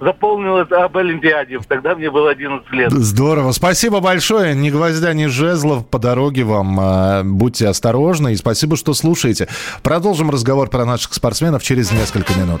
заполнилось 0.00 0.70
об 0.72 0.94
Олимпиаде. 0.98 1.58
Тогда 1.66 1.94
мне 1.94 2.10
было 2.10 2.32
11 2.32 2.70
лет. 2.72 2.92
Здорово. 2.92 3.52
Спасибо 3.52 4.00
большое. 4.00 4.54
Ни 4.54 4.68
гвоздя, 4.68 5.14
ни 5.14 5.26
жезлов 5.26 5.88
по 5.88 5.98
дороге 5.98 6.44
вам. 6.44 6.78
А, 6.78 7.22
будьте 7.24 7.66
осторожны 7.66 8.34
и 8.34 8.36
спасибо, 8.36 8.76
что 8.76 8.92
слушаете. 8.92 9.48
Продолжим 9.82 10.28
разговор 10.28 10.68
про 10.68 10.84
наших 10.84 11.14
спортсменов 11.14 11.62
через 11.62 11.92
несколько 11.92 12.34
минут. 12.34 12.60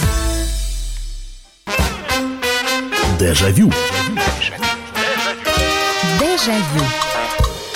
Дежавю. 3.21 3.69
Дежавю. 6.19 6.85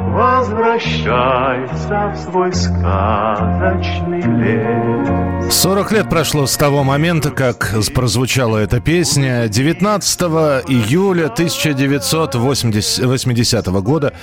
Возвращайся 0.00 2.14
в 2.14 2.16
свой 2.16 2.54
сказочный 2.54 4.22
лес. 4.22 5.54
40 5.54 5.92
лет 5.92 6.08
прошло 6.08 6.46
с 6.46 6.56
того 6.56 6.82
момента, 6.84 7.30
как 7.30 7.74
прозвучала 7.94 8.56
эта 8.58 8.80
песня. 8.80 9.48
19 9.48 10.20
июля 10.68 11.26
1980 11.26 13.66
года 13.66 14.14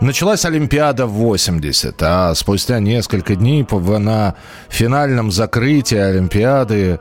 Началась 0.00 0.44
Олимпиада 0.44 1.06
80, 1.06 1.96
а 2.02 2.32
спустя 2.36 2.78
несколько 2.78 3.34
дней 3.34 3.66
на 3.98 4.36
финальном 4.68 5.32
закрытии 5.32 5.98
Олимпиады 5.98 7.00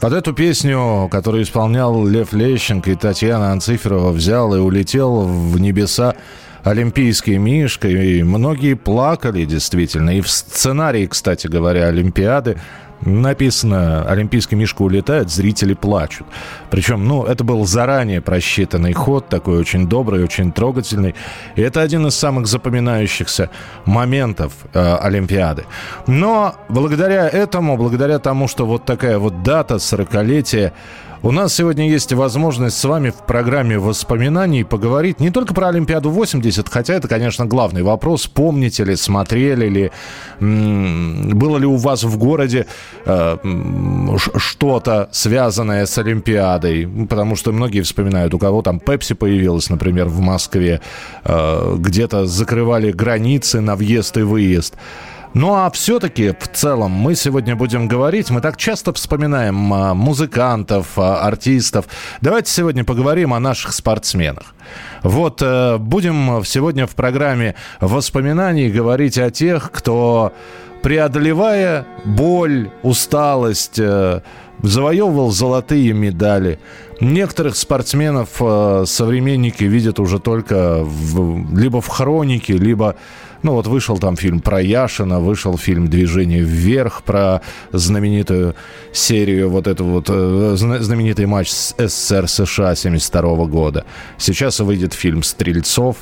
под 0.00 0.12
эту 0.12 0.32
песню, 0.32 1.08
которую 1.10 1.44
исполнял 1.44 2.04
Лев 2.04 2.32
Лещенко 2.32 2.90
и 2.90 2.96
Татьяна 2.96 3.52
Анциферова, 3.52 4.10
взял 4.10 4.52
и 4.54 4.58
улетел 4.58 5.22
в 5.22 5.60
небеса 5.60 6.16
олимпийский 6.64 7.36
Мишка, 7.36 7.88
и 7.88 8.22
многие 8.22 8.74
плакали 8.74 9.44
действительно. 9.44 10.16
И 10.16 10.20
в 10.20 10.30
сценарии, 10.30 11.06
кстати 11.06 11.46
говоря, 11.46 11.86
Олимпиады 11.88 12.56
написано 13.02 14.04
«Олимпийский 14.08 14.56
Мишка 14.56 14.80
улетает, 14.82 15.30
зрители 15.30 15.74
плачут». 15.74 16.26
Причем, 16.70 17.06
ну, 17.06 17.24
это 17.24 17.44
был 17.44 17.66
заранее 17.66 18.22
просчитанный 18.22 18.94
ход, 18.94 19.28
такой 19.28 19.58
очень 19.58 19.86
добрый, 19.86 20.24
очень 20.24 20.52
трогательный. 20.52 21.14
И 21.54 21.60
это 21.60 21.82
один 21.82 22.06
из 22.06 22.14
самых 22.14 22.46
запоминающихся 22.46 23.50
моментов 23.84 24.52
э, 24.72 24.96
Олимпиады. 24.96 25.66
Но 26.06 26.54
благодаря 26.70 27.28
этому, 27.28 27.76
благодаря 27.76 28.18
тому, 28.18 28.48
что 28.48 28.64
вот 28.64 28.86
такая 28.86 29.18
вот 29.18 29.42
дата, 29.42 29.74
40-летие 29.74 30.72
у 31.24 31.30
нас 31.30 31.54
сегодня 31.54 31.88
есть 31.88 32.12
возможность 32.12 32.76
с 32.76 32.84
вами 32.84 33.08
в 33.08 33.26
программе 33.26 33.78
воспоминаний 33.78 34.62
поговорить 34.62 35.20
не 35.20 35.30
только 35.30 35.54
про 35.54 35.68
Олимпиаду 35.68 36.10
80, 36.10 36.68
хотя 36.68 36.92
это, 36.92 37.08
конечно, 37.08 37.46
главный 37.46 37.82
вопрос. 37.82 38.26
Помните 38.26 38.84
ли, 38.84 38.94
смотрели 38.94 39.66
ли, 39.66 39.90
было 40.38 41.56
ли 41.56 41.64
у 41.64 41.76
вас 41.76 42.04
в 42.04 42.18
городе 42.18 42.66
э, 43.06 43.38
что-то 44.36 45.08
связанное 45.12 45.86
с 45.86 45.96
Олимпиадой? 45.96 46.86
Потому 47.08 47.36
что 47.36 47.52
многие 47.52 47.80
вспоминают, 47.80 48.34
у 48.34 48.38
кого 48.38 48.60
там 48.60 48.78
Пепси 48.78 49.14
появилась, 49.14 49.70
например, 49.70 50.08
в 50.08 50.20
Москве, 50.20 50.82
э, 51.24 51.76
где-то 51.78 52.26
закрывали 52.26 52.92
границы 52.92 53.62
на 53.62 53.76
въезд 53.76 54.18
и 54.18 54.22
выезд. 54.22 54.74
Ну 55.34 55.52
а 55.52 55.68
все-таки 55.70 56.32
в 56.38 56.48
целом 56.52 56.92
мы 56.92 57.16
сегодня 57.16 57.56
будем 57.56 57.88
говорить, 57.88 58.30
мы 58.30 58.40
так 58.40 58.56
часто 58.56 58.92
вспоминаем 58.92 59.74
а, 59.74 59.92
музыкантов, 59.92 60.96
а, 60.96 61.26
артистов. 61.26 61.86
Давайте 62.20 62.52
сегодня 62.52 62.84
поговорим 62.84 63.34
о 63.34 63.40
наших 63.40 63.72
спортсменах. 63.72 64.54
Вот 65.02 65.42
э, 65.42 65.76
будем 65.78 66.44
сегодня 66.44 66.86
в 66.86 66.94
программе 66.94 67.56
воспоминаний 67.80 68.70
говорить 68.70 69.18
о 69.18 69.30
тех, 69.30 69.72
кто 69.72 70.32
преодолевая 70.82 71.84
боль, 72.04 72.70
усталость, 72.82 73.78
э, 73.78 74.20
завоевывал 74.62 75.30
золотые 75.30 75.92
медали. 75.92 76.60
Некоторых 77.00 77.56
спортсменов 77.56 78.36
э, 78.40 78.84
современники 78.86 79.64
видят 79.64 79.98
уже 79.98 80.20
только 80.20 80.84
в, 80.84 81.58
либо 81.58 81.80
в 81.80 81.88
хронике, 81.88 82.52
либо 82.52 82.96
Ну 83.44 83.52
вот 83.52 83.66
вышел 83.66 83.98
там 83.98 84.16
фильм 84.16 84.40
про 84.40 84.62
Яшина, 84.62 85.20
вышел 85.20 85.58
фильм 85.58 85.88
«Движение 85.88 86.40
вверх», 86.40 87.02
про 87.02 87.42
знаменитую 87.72 88.54
серию, 88.90 89.50
вот 89.50 89.66
эту 89.66 89.84
вот, 89.84 90.06
э, 90.08 90.54
знаменитый 90.56 91.26
матч 91.26 91.50
с 91.50 91.74
СССР 91.76 92.26
США 92.26 92.74
72 92.74 93.44
года. 93.44 93.84
Сейчас 94.16 94.60
выйдет 94.60 94.94
фильм 94.94 95.22
«Стрельцов». 95.22 95.96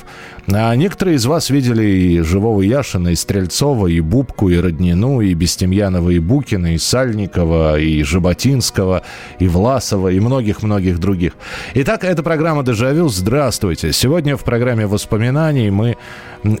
А 0.51 0.75
некоторые 0.75 1.15
из 1.15 1.25
вас 1.25 1.49
видели 1.49 1.83
и 1.83 2.21
живого 2.21 2.61
Яшина, 2.61 3.09
и 3.09 3.15
Стрельцова, 3.15 3.87
и 3.87 4.01
Бубку, 4.01 4.49
и 4.49 4.57
Роднину, 4.57 5.21
и 5.21 5.33
Бестемьянова, 5.33 6.09
и 6.09 6.19
Букина, 6.19 6.73
и 6.73 6.77
Сальникова, 6.77 7.79
и 7.79 8.03
Жаботинского, 8.03 9.03
и 9.39 9.47
Власова, 9.47 10.09
и 10.09 10.19
многих-многих 10.19 10.99
других. 10.99 11.33
Итак, 11.75 12.03
это 12.03 12.23
программа 12.23 12.63
«Дежавю». 12.63 13.07
Здравствуйте. 13.07 13.93
Сегодня 13.93 14.35
в 14.35 14.43
программе 14.43 14.85
воспоминаний 14.85 15.69
мы 15.71 15.95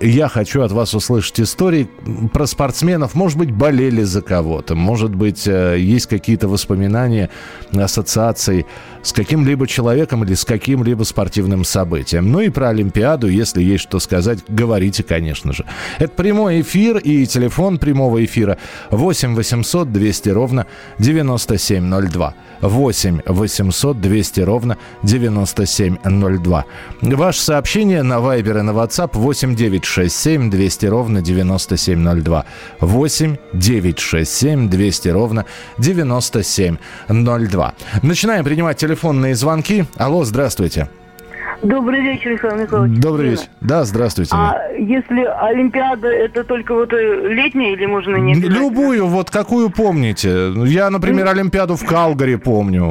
я 0.01 0.29
хочу 0.29 0.61
от 0.61 0.71
вас 0.71 0.93
услышать 0.93 1.41
истории 1.41 1.89
про 2.31 2.45
спортсменов. 2.45 3.15
Может 3.15 3.37
быть, 3.37 3.51
болели 3.51 4.03
за 4.03 4.21
кого-то. 4.21 4.75
Может 4.75 5.13
быть, 5.13 5.45
э, 5.45 5.77
есть 5.77 6.07
какие-то 6.07 6.47
воспоминания, 6.47 7.29
ассоциации 7.73 8.65
с 9.03 9.13
каким-либо 9.13 9.67
человеком 9.67 10.23
или 10.23 10.33
с 10.33 10.45
каким-либо 10.45 11.03
спортивным 11.03 11.63
событием. 11.63 12.31
Ну 12.31 12.39
и 12.39 12.49
про 12.49 12.69
Олимпиаду, 12.69 13.27
если 13.27 13.61
есть 13.61 13.83
что 13.83 13.99
сказать, 13.99 14.39
говорите, 14.47 15.03
конечно 15.03 15.53
же. 15.53 15.65
Это 15.99 16.13
прямой 16.13 16.61
эфир 16.61 16.97
и 16.97 17.25
телефон 17.27 17.77
прямого 17.77 18.23
эфира 18.23 18.57
8 18.89 19.35
800 19.35 19.91
200 19.91 20.29
ровно 20.29 20.65
9702. 20.99 22.33
8 22.63 23.21
800 23.25 24.01
200 24.01 24.41
ровно 24.41 24.77
9702. 25.03 26.65
Ваше 27.01 27.41
сообщение 27.41 28.03
на 28.03 28.15
Viber 28.15 28.59
и 28.59 28.61
на 28.61 28.71
WhatsApp 28.71 29.11
8 29.13 29.55
967 29.55 30.49
200 30.49 30.85
ровно 30.85 31.21
9702. 31.21 32.45
8 32.79 33.35
967 33.53 34.69
200 34.69 35.09
ровно 35.09 35.45
9702. 35.77 37.73
Начинаем 38.01 38.43
принимать 38.45 38.77
телефонные 38.77 39.35
звонки. 39.35 39.85
Алло, 39.97 40.23
здравствуйте. 40.23 40.87
Добрый 41.61 42.01
вечер, 42.01 42.31
Михаил 42.31 42.55
Михайлович. 42.55 42.99
Добрый 42.99 43.29
вечер. 43.29 43.45
Да, 43.61 43.83
здравствуйте. 43.83 44.31
А 44.33 44.69
если 44.77 45.23
Олимпиада, 45.23 46.07
это 46.07 46.43
только 46.43 46.73
вот 46.73 46.91
э, 46.93 47.27
летняя 47.33 47.73
или 47.73 47.85
можно 47.85 48.15
не 48.17 48.33
Любую, 48.33 49.07
вот 49.07 49.29
какую 49.29 49.69
помните. 49.69 50.51
Я, 50.65 50.89
например, 50.89 51.27
Олимпиаду 51.27 51.75
в 51.75 51.85
Калгари 51.85 52.35
помню, 52.35 52.83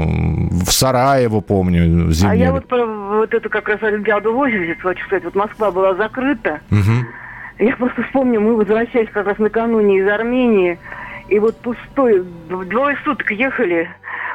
в 0.50 0.70
Сараево 0.70 1.40
помню. 1.40 2.10
Зимнюю. 2.12 2.32
А 2.32 2.34
я 2.34 2.52
вот 2.52 2.66
про 2.66 2.86
вот 2.86 3.34
эту 3.34 3.50
как 3.50 3.68
раз 3.68 3.82
Олимпиаду 3.82 4.32
80, 4.32 4.80
хочу 4.80 5.04
сказать, 5.06 5.24
вот 5.24 5.34
Москва 5.34 5.70
была 5.70 5.94
закрыта. 5.94 6.60
Угу. 6.70 7.66
Я 7.66 7.76
просто 7.76 8.02
вспомню, 8.04 8.40
мы 8.40 8.56
возвращались 8.56 9.10
как 9.12 9.26
раз 9.26 9.38
накануне 9.38 9.98
из 9.98 10.08
Армении, 10.08 10.78
и 11.28 11.38
вот 11.38 11.56
пустой, 11.58 12.24
двое 12.48 12.96
суток 13.04 13.30
ехали, 13.30 13.88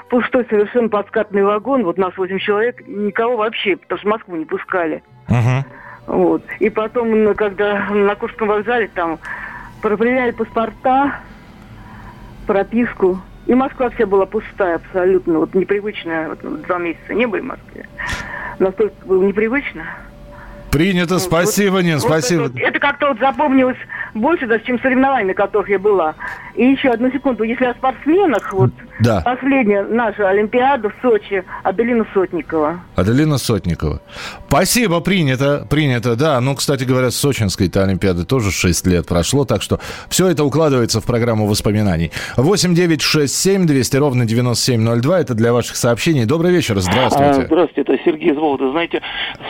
пустой 0.10 0.46
совершенно 0.50 0.90
подкатный 0.90 1.44
вагон, 1.44 1.84
вот 1.84 1.98
нас 1.98 2.16
8 2.18 2.40
человек, 2.40 2.88
никого 2.88 3.38
вообще, 3.38 3.76
потому 3.76 4.00
что 4.00 4.10
Москву 4.10 4.36
не 4.36 4.46
пускали. 4.46 5.04
Uh-huh. 5.28 5.64
Вот. 6.08 6.44
И 6.60 6.70
потом, 6.70 7.36
когда 7.36 7.90
на 7.90 8.16
Курском 8.16 8.48
вокзале 8.48 8.90
там 8.94 9.20
проверяли 9.82 10.32
паспорта, 10.32 11.20
прописку, 12.46 13.20
и 13.46 13.54
Москва 13.54 13.90
вся 13.90 14.06
была 14.06 14.26
пустая 14.26 14.76
абсолютно, 14.76 15.40
вот 15.40 15.54
непривычная, 15.54 16.30
вот 16.30 16.62
два 16.64 16.78
месяца 16.80 17.14
не 17.14 17.26
были 17.26 17.42
в 17.42 17.46
Москве. 17.46 17.88
Настолько 18.60 19.06
было 19.06 19.24
непривычно. 19.24 19.86
Принято, 20.72 21.20
спасибо, 21.20 21.74
вот, 21.74 21.84
Нин, 21.84 22.00
спасибо. 22.00 22.44
Вот 22.44 22.56
это, 22.56 22.68
это 22.68 22.80
как-то 22.80 23.08
вот 23.10 23.20
запомнилось 23.20 23.78
больше 24.14 24.48
даже, 24.48 24.64
чем 24.66 24.80
соревнования, 24.80 25.28
на 25.28 25.34
которых 25.34 25.70
я 25.70 25.80
была. 25.80 26.16
И 26.56 26.66
еще 26.66 26.90
одну 26.90 27.12
секунду, 27.12 27.44
если 27.44 27.66
о 27.66 27.74
спортсменах, 27.74 28.52
вот 28.52 28.72
да. 29.00 29.22
последняя 29.22 29.84
наша 29.84 30.28
Олимпиада 30.30 30.90
в 30.90 30.94
Сочи, 31.02 31.44
Аделина 31.64 32.06
Сотникова. 32.14 32.82
Аделина 32.96 33.38
Сотникова. 33.38 34.02
Спасибо, 34.48 35.00
принято, 35.00 35.68
принято, 35.70 36.16
да. 36.16 36.42
Ну, 36.42 36.56
кстати 36.56 36.84
говоря, 36.84 37.12
с 37.12 37.16
Сочинской-то 37.16 37.84
Олимпиады 37.84 38.26
тоже 38.26 38.52
6 38.52 38.88
лет 38.88 39.08
прошло, 39.08 39.46
так 39.46 39.62
что 39.62 39.80
все 40.10 40.28
это 40.28 40.44
укладывается 40.44 41.00
в 41.00 41.06
программу 41.06 41.48
воспоминаний. 41.48 42.12
8 42.38 42.74
9 42.74 43.02
6 43.02 43.36
7 43.36 43.68
200 43.68 43.98
ровно 43.98 44.26
9702, 44.26 45.20
это 45.20 45.34
для 45.36 45.54
ваших 45.54 45.76
сообщений. 45.76 46.26
Добрый 46.26 46.52
вечер, 46.52 46.80
здравствуйте. 46.80 47.42
А, 47.42 47.46
здравствуйте, 47.46 47.82
это 47.82 48.04
Сергей 48.04 48.32
из 48.32 48.38
Володы. 48.38 48.72
Знаете, 48.72 49.02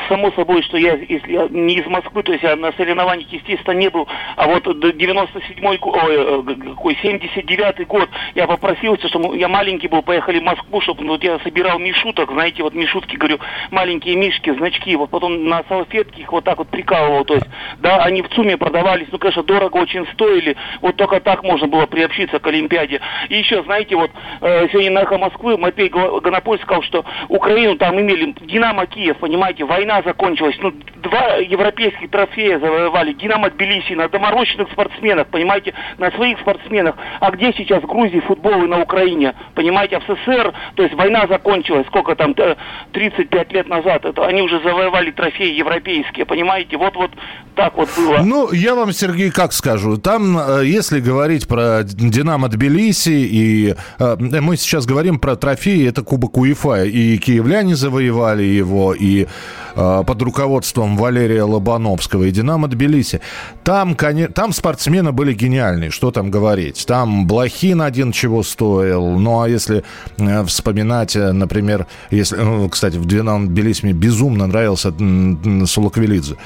само 0.10 0.32
собой, 0.32 0.62
что 0.64 0.78
я, 0.78 0.96
если 1.18 1.54
не 1.54 1.76
из 1.76 1.86
Москвы, 1.88 2.24
то 2.24 2.32
есть 2.32 2.44
я 2.44 2.56
на 2.56 2.72
соревнованиях, 2.74 3.32
естественно, 3.32 3.74
не 3.76 3.90
был, 3.90 4.08
а 4.36 4.48
вот 4.48 4.66
97-й, 4.66 5.80
ой, 5.82 6.16
э, 6.16 6.44
какой, 6.70 6.94
79-й 6.96 7.86
год 7.86 8.10
я 8.36 8.48
попросился, 8.48 9.08
что 9.08 9.34
я 9.34 9.48
маленький 9.48 9.88
был, 9.88 10.02
поехали 10.02 10.40
в 10.40 10.44
Москву, 10.44 10.82
чтобы 10.82 11.04
ну, 11.04 11.14
вот 11.14 11.24
я 11.24 11.40
собирал 11.40 11.80
мишуток, 11.80 12.32
знаете, 12.32 12.64
вот 12.64 12.74
мишутки, 12.74 13.16
говорю, 13.16 13.40
маленькие 13.72 14.16
мишки, 14.16 14.54
значки, 14.54 14.96
вот 14.96 15.10
потом 15.10 15.48
на 15.48 15.64
салфетке 15.68 16.22
их 16.22 16.32
вот 16.32 16.44
так 16.44 16.58
вот 16.58 16.70
прикалывал, 16.70 17.26
то 17.26 17.36
есть, 17.36 17.48
да, 17.80 17.98
они 18.04 18.22
в 18.22 18.30
ЦУМе 18.30 18.58
продавались, 18.58 19.08
ну, 19.12 19.18
конечно, 19.18 19.44
дорого 19.44 19.78
очень 19.78 20.06
стоили, 20.14 20.56
вот 20.82 20.96
только 20.96 21.20
так 21.20 21.44
можно 21.44 21.68
было 21.68 21.86
приобщиться 21.86 22.40
к 22.40 22.48
Олимпиаде. 22.48 23.02
И 23.30 23.38
еще, 23.38 23.64
знаете, 23.64 23.96
вот 23.96 24.12
э, 24.42 24.68
сегодня 24.70 24.92
на 24.92 25.00
эхо 25.00 25.18
Москвы 25.18 25.58
Матвей 25.58 25.90
Гонопольский 25.90 26.66
сказал, 26.66 26.84
что 26.84 27.06
Украину 27.30 27.78
там 27.78 28.00
имели 28.00 28.34
Динамо 28.42 28.86
Киев, 28.86 29.18
понимаете, 29.18 29.66
война 29.66 30.02
закончилась, 30.04 30.56
ну, 30.60 30.74
два 31.02 31.36
европейских 31.38 32.10
трофея 32.10 32.60
завоевали, 32.60 33.14
Динамо 33.14 33.50
Тбилиси, 33.50 33.94
на 33.94 34.10
доморощенных 34.10 34.72
спортсменах, 34.72 35.28
понимаете, 35.28 35.74
на 35.98 36.12
своих 36.12 36.40
спортсменах. 36.40 36.96
А 37.20 37.32
где 37.32 37.54
сейчас 37.54 37.84
в 37.84 37.88
Грузии 37.88 38.20
футбол 38.20 38.64
и 38.64 38.68
на 38.68 38.82
Украине? 38.82 39.34
Понимаете, 39.56 39.98
а 39.98 40.00
в 40.00 40.04
СССР, 40.04 40.54
то 40.76 40.84
есть 40.84 40.96
война 40.96 41.28
закончилась, 41.28 41.88
сколько 41.88 42.16
там, 42.16 42.36
35 42.92 43.54
лет 43.54 43.68
назад, 43.68 44.06
это, 44.06 44.26
они 44.26 44.42
уже 44.42 44.60
завоевали 44.62 45.12
трофеи 45.12 45.54
европейские, 45.54 46.26
понимаете, 46.26 46.78
вот-вот 46.78 47.12
так 47.58 47.76
вот 47.76 47.90
было. 47.98 48.20
Ну, 48.24 48.52
я 48.54 48.76
вам, 48.76 48.94
Сергей, 48.94 49.32
как 49.32 49.52
скажу, 49.52 49.98
там, 49.98 50.38
э, 50.38 50.66
если 50.66 51.00
говорить 51.00 51.48
про 51.48 51.82
Динамо 51.84 52.50
Тбилиси, 52.50 53.10
и 53.10 53.76
э, 54.00 54.16
мы 54.20 54.58
сейчас 54.58 54.86
говорим 54.86 55.18
про 55.20 55.36
трофеи, 55.36 55.88
это 55.88 56.04
Кубок 56.04 56.38
УЕФА, 56.38 56.84
и 56.86 57.18
киевляне 57.18 57.76
завоевали 57.76 58.44
его, 58.44 58.94
и 58.94 59.26
э, 59.76 60.04
под 60.06 60.22
руководством 60.22 60.98
Валерия 60.98 61.44
Лобановского, 61.44 62.26
и 62.26 62.32
Динамо 62.32 62.68
Тбилиси. 62.68 63.22
Там, 63.64 63.96
там 63.96 64.54
спортсмены 64.54 65.12
были 65.12 65.34
гениальные, 65.34 65.90
что 65.90 66.12
там 66.12 66.30
говорить. 66.30 66.86
Там 66.86 67.26
Блохин 67.26 67.82
один 67.82 68.12
чего 68.12 68.44
стоил, 68.44 69.18
ну, 69.18 69.42
а 69.42 69.50
если 69.50 69.84
вспоминать, 70.46 71.16
например, 71.16 71.88
если, 72.12 72.38
ну, 72.38 72.70
кстати, 72.70 72.98
в 72.98 73.06
Динамо 73.06 73.48
Тбилиси 73.48 73.84
мне 73.84 73.94
безумно 73.94 74.46
нравился 74.46 74.94
Сулаквилидзе. 75.66 76.38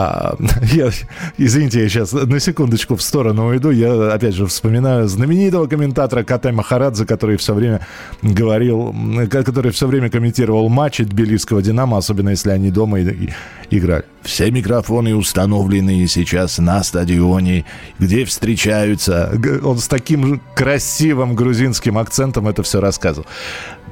А, 0.00 0.36
я, 0.62 0.90
извините, 1.38 1.82
я 1.82 1.88
сейчас 1.88 2.12
на 2.12 2.38
секундочку 2.38 2.94
в 2.94 3.02
сторону 3.02 3.48
уйду. 3.48 3.70
Я, 3.70 4.12
опять 4.12 4.32
же, 4.32 4.46
вспоминаю 4.46 5.08
знаменитого 5.08 5.66
комментатора 5.66 6.22
Катай 6.22 6.52
Махарадзе, 6.52 7.04
который 7.04 7.36
все 7.36 7.52
время 7.52 7.80
говорил, 8.22 8.94
который 9.28 9.72
все 9.72 9.88
время 9.88 10.08
комментировал 10.08 10.68
матчи 10.68 11.02
тбилисского 11.02 11.62
«Динамо», 11.62 11.98
особенно 11.98 12.28
если 12.28 12.50
они 12.50 12.70
дома 12.70 13.00
и, 13.00 13.08
и, 13.08 13.30
играли. 13.70 14.04
Все 14.22 14.48
микрофоны 14.52 15.16
установлены 15.16 16.06
сейчас 16.06 16.58
на 16.58 16.84
стадионе, 16.84 17.64
где 17.98 18.24
встречаются. 18.24 19.32
Он 19.64 19.78
с 19.78 19.88
таким 19.88 20.40
красивым 20.54 21.34
грузинским 21.34 21.98
акцентом 21.98 22.46
это 22.46 22.62
все 22.62 22.80
рассказывал. 22.80 23.26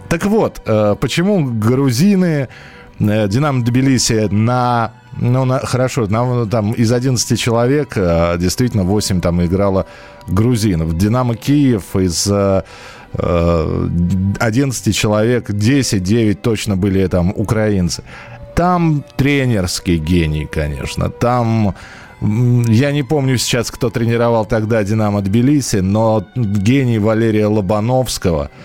Так 0.08 0.24
вот, 0.26 0.62
э, 0.66 0.94
почему 1.00 1.44
грузины 1.44 2.48
Динамо 2.98 3.62
Тбилиси 3.62 4.28
на 4.30 4.92
ну, 5.18 5.44
на, 5.44 5.58
хорошо, 5.60 6.06
нам, 6.06 6.48
там 6.48 6.72
из 6.72 6.92
11 6.92 7.38
человек 7.40 7.96
э, 7.96 8.36
действительно 8.38 8.84
8 8.84 9.20
там 9.20 9.42
играло 9.44 9.86
грузинов. 10.28 10.96
Динамо 10.96 11.34
Киев 11.34 11.96
из 11.96 12.26
11 13.18 14.88
э, 14.88 14.92
человек 14.92 15.50
10-9 15.50 16.34
точно 16.34 16.76
были 16.76 17.06
там 17.06 17.32
украинцы. 17.34 18.02
Там 18.54 19.04
тренерский 19.16 19.96
гений, 19.96 20.46
конечно. 20.46 21.08
Там 21.10 21.74
я 22.20 22.92
не 22.92 23.02
помню 23.02 23.38
сейчас, 23.38 23.70
кто 23.70 23.90
тренировал 23.90 24.46
тогда 24.46 24.82
«Динамо 24.82 25.20
Тбилиси», 25.20 25.76
но 25.76 26.26
гений 26.34 26.98
Валерия 26.98 27.46
Лобановского– 27.46 28.50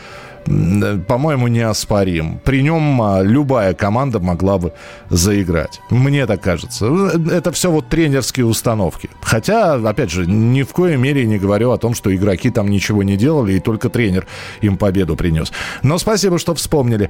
по-моему, 1.08 1.48
неоспорим. 1.48 2.40
При 2.44 2.62
нем 2.62 3.02
а, 3.02 3.22
любая 3.22 3.74
команда 3.74 4.20
могла 4.20 4.58
бы 4.58 4.74
заиграть. 5.10 5.82
Мне 5.90 6.26
так 6.26 6.42
кажется. 6.42 6.88
Это 7.32 7.52
все 7.52 7.72
вот 7.72 7.88
тренерские 7.90 8.46
установки. 8.46 9.10
Хотя, 9.22 9.76
опять 9.76 10.12
же, 10.12 10.26
ни 10.26 10.64
в 10.64 10.74
коей 10.74 10.98
мере 10.98 11.26
не 11.26 11.38
говорю 11.38 11.72
о 11.72 11.78
том, 11.78 11.94
что 11.94 12.14
игроки 12.14 12.50
там 12.50 12.70
ничего 12.70 13.04
не 13.04 13.18
делали, 13.18 13.54
и 13.54 13.60
только 13.60 13.90
тренер 13.90 14.28
им 14.62 14.78
победу 14.78 15.16
принес. 15.16 15.52
Но 15.84 15.98
спасибо, 15.98 16.40
что 16.40 16.54
вспомнили. 16.56 17.10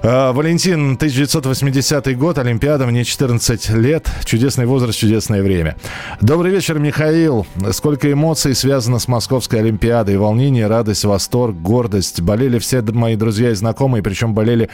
А, 0.00 0.32
Валентин, 0.32 0.94
1980 0.94 2.16
год, 2.16 2.38
Олимпиада, 2.38 2.86
мне 2.86 3.02
14 3.02 3.70
лет. 3.70 4.08
Чудесный 4.24 4.64
возраст, 4.64 4.96
чудесное 4.96 5.42
время. 5.42 5.76
Добрый 6.20 6.52
вечер, 6.52 6.78
Михаил. 6.78 7.46
Сколько 7.72 8.10
эмоций 8.12 8.54
связано 8.54 9.00
с 9.00 9.08
Московской 9.08 9.58
Олимпиадой. 9.58 10.16
Волнение, 10.16 10.68
радость, 10.68 11.04
восторг, 11.04 11.56
гордость. 11.56 12.20
Болели 12.20 12.60
все 12.60 12.80
мои 12.82 13.16
друзья 13.16 13.50
и 13.50 13.54
знакомые, 13.54 14.04
причем 14.04 14.34
болели 14.34 14.68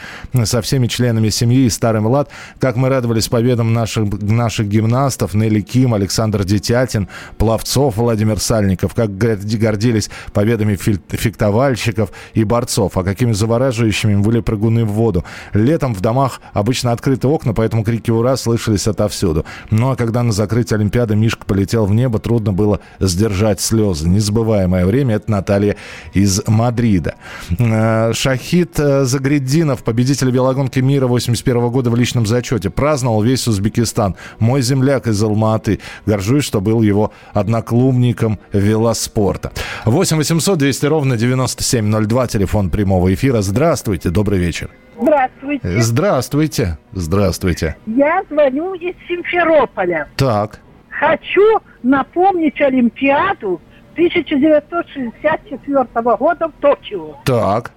со 0.44 0.60
всеми 0.60 0.88
членами 0.88 1.30
семьи 1.30 1.64
и 1.64 1.70
Старый 1.70 2.02
Влад. 2.02 2.28
Как 2.60 2.76
мы 2.76 2.90
радовались 2.90 3.28
победам 3.28 3.72
наших, 3.72 4.12
наших 4.20 4.68
гимнастов. 4.68 5.32
Нелли 5.32 5.62
Ким, 5.62 5.94
Александр 5.94 6.44
Детятин, 6.44 7.08
Пловцов, 7.38 7.96
Владимир 7.96 8.40
Сальников. 8.40 8.92
Как 8.92 9.16
гордились 9.16 10.10
победами 10.34 10.76
фехтовальщиков 10.76 12.10
и 12.34 12.44
борцов. 12.44 12.98
А 12.98 13.04
какими 13.04 13.32
завораживающими 13.32 14.16
были 14.16 14.40
прыгуны 14.40 14.84
в 14.84 14.92
воду 14.92 15.13
воду. 15.14 15.24
Летом 15.53 15.94
в 15.94 16.00
домах 16.00 16.40
обычно 16.53 16.92
открыты 16.92 17.29
окна, 17.29 17.55
поэтому 17.55 17.85
крики 17.85 18.11
«Ура!» 18.11 18.37
слышались 18.37 18.87
отовсюду. 18.87 19.44
Ну 19.70 19.90
а 19.90 19.96
когда 19.96 20.22
на 20.22 20.33
закрытие 20.33 20.77
Олимпиады 20.77 21.16
Мишка 21.16 21.44
полетел 21.46 21.87
в 21.87 21.94
небо, 21.94 22.18
трудно 22.18 22.53
было 22.53 22.81
сдержать 23.00 23.61
слезы. 23.61 24.09
Незабываемое 24.09 24.87
время. 24.87 25.16
Это 25.16 25.31
Наталья 25.31 25.77
из 26.12 26.42
Мадрида. 26.46 27.14
Э, 27.59 28.12
Шахид 28.12 28.79
э, 28.79 29.05
Загреддинов, 29.05 29.85
победитель 29.85 30.31
велогонки 30.31 30.81
мира 30.81 31.07
81 31.07 31.68
года 31.68 31.90
в 31.90 31.96
личном 31.96 32.27
зачете. 32.27 32.70
Праздновал 32.70 33.22
весь 33.22 33.46
Узбекистан. 33.46 34.16
Мой 34.38 34.62
земляк 34.62 35.07
из 35.07 35.22
Алматы. 35.22 35.81
Горжусь, 36.07 36.44
что 36.44 36.61
был 36.61 36.83
его 36.83 37.12
одноклубником 37.33 38.38
велоспорта. 38.53 39.53
8 39.85 40.16
800 40.16 40.59
200 40.59 40.87
ровно 40.87 41.16
9702, 41.16 42.27
телефон 42.27 42.70
прямого 42.70 43.12
эфира. 43.12 43.42
Здравствуйте, 43.42 44.11
добрый 44.11 44.38
вечер. 44.38 44.70
Здравствуйте. 45.00 45.80
Здравствуйте. 45.80 46.78
Здравствуйте. 46.92 47.76
Я 47.87 48.22
звоню 48.30 48.74
из 48.74 48.94
Симферополя. 49.09 50.09
Так. 50.16 50.61
Хочу 50.88 51.61
напомнить 51.83 52.61
Олимпиаду 52.61 53.61
1964 53.94 55.87
года 56.16 56.48
в 56.48 56.52
Токио. 56.61 57.16
Так. 57.24 57.72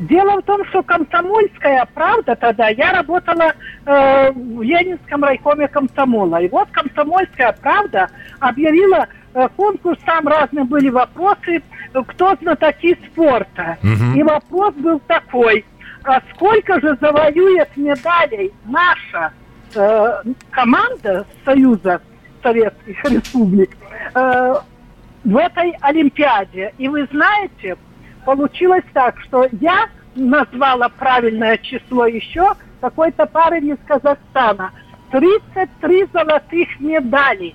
Дело 0.00 0.40
в 0.40 0.42
том, 0.44 0.64
что 0.66 0.82
комсомольская 0.82 1.86
правда 1.92 2.36
тогда, 2.36 2.68
я 2.68 2.92
работала 2.92 3.52
э, 3.84 4.30
в 4.30 4.62
Ленинском 4.62 5.24
райкоме 5.24 5.66
комсомола. 5.66 6.40
И 6.40 6.48
вот 6.48 6.68
комсомольская 6.70 7.52
правда 7.60 8.08
объявила 8.38 9.08
э, 9.34 9.48
конкурс, 9.56 9.98
там 10.06 10.28
разные 10.28 10.64
были 10.64 10.88
вопросы, 10.88 11.62
кто 12.06 12.36
знатоки 12.40 12.96
спорта. 13.06 13.76
Угу. 13.82 14.20
И 14.20 14.22
вопрос 14.22 14.74
был 14.74 15.00
такой– 15.00 15.64
а 16.08 16.22
сколько 16.34 16.80
же 16.80 16.96
завоюет 17.00 17.68
медалей 17.76 18.50
наша 18.64 19.30
э, 19.74 20.22
команда 20.50 21.26
Союза 21.44 22.00
Советских 22.42 23.04
Республик 23.04 23.76
э, 24.14 24.54
в 25.24 25.36
этой 25.36 25.76
Олимпиаде. 25.82 26.72
И 26.78 26.88
вы 26.88 27.06
знаете, 27.12 27.76
получилось 28.24 28.84
так, 28.94 29.20
что 29.20 29.48
я 29.60 29.88
назвала 30.14 30.88
правильное 30.88 31.58
число 31.58 32.06
еще 32.06 32.54
какой-то 32.80 33.26
парень 33.26 33.68
из 33.68 33.78
Казахстана. 33.86 34.72
33 35.10 36.06
золотых 36.12 36.80
медалей. 36.80 37.54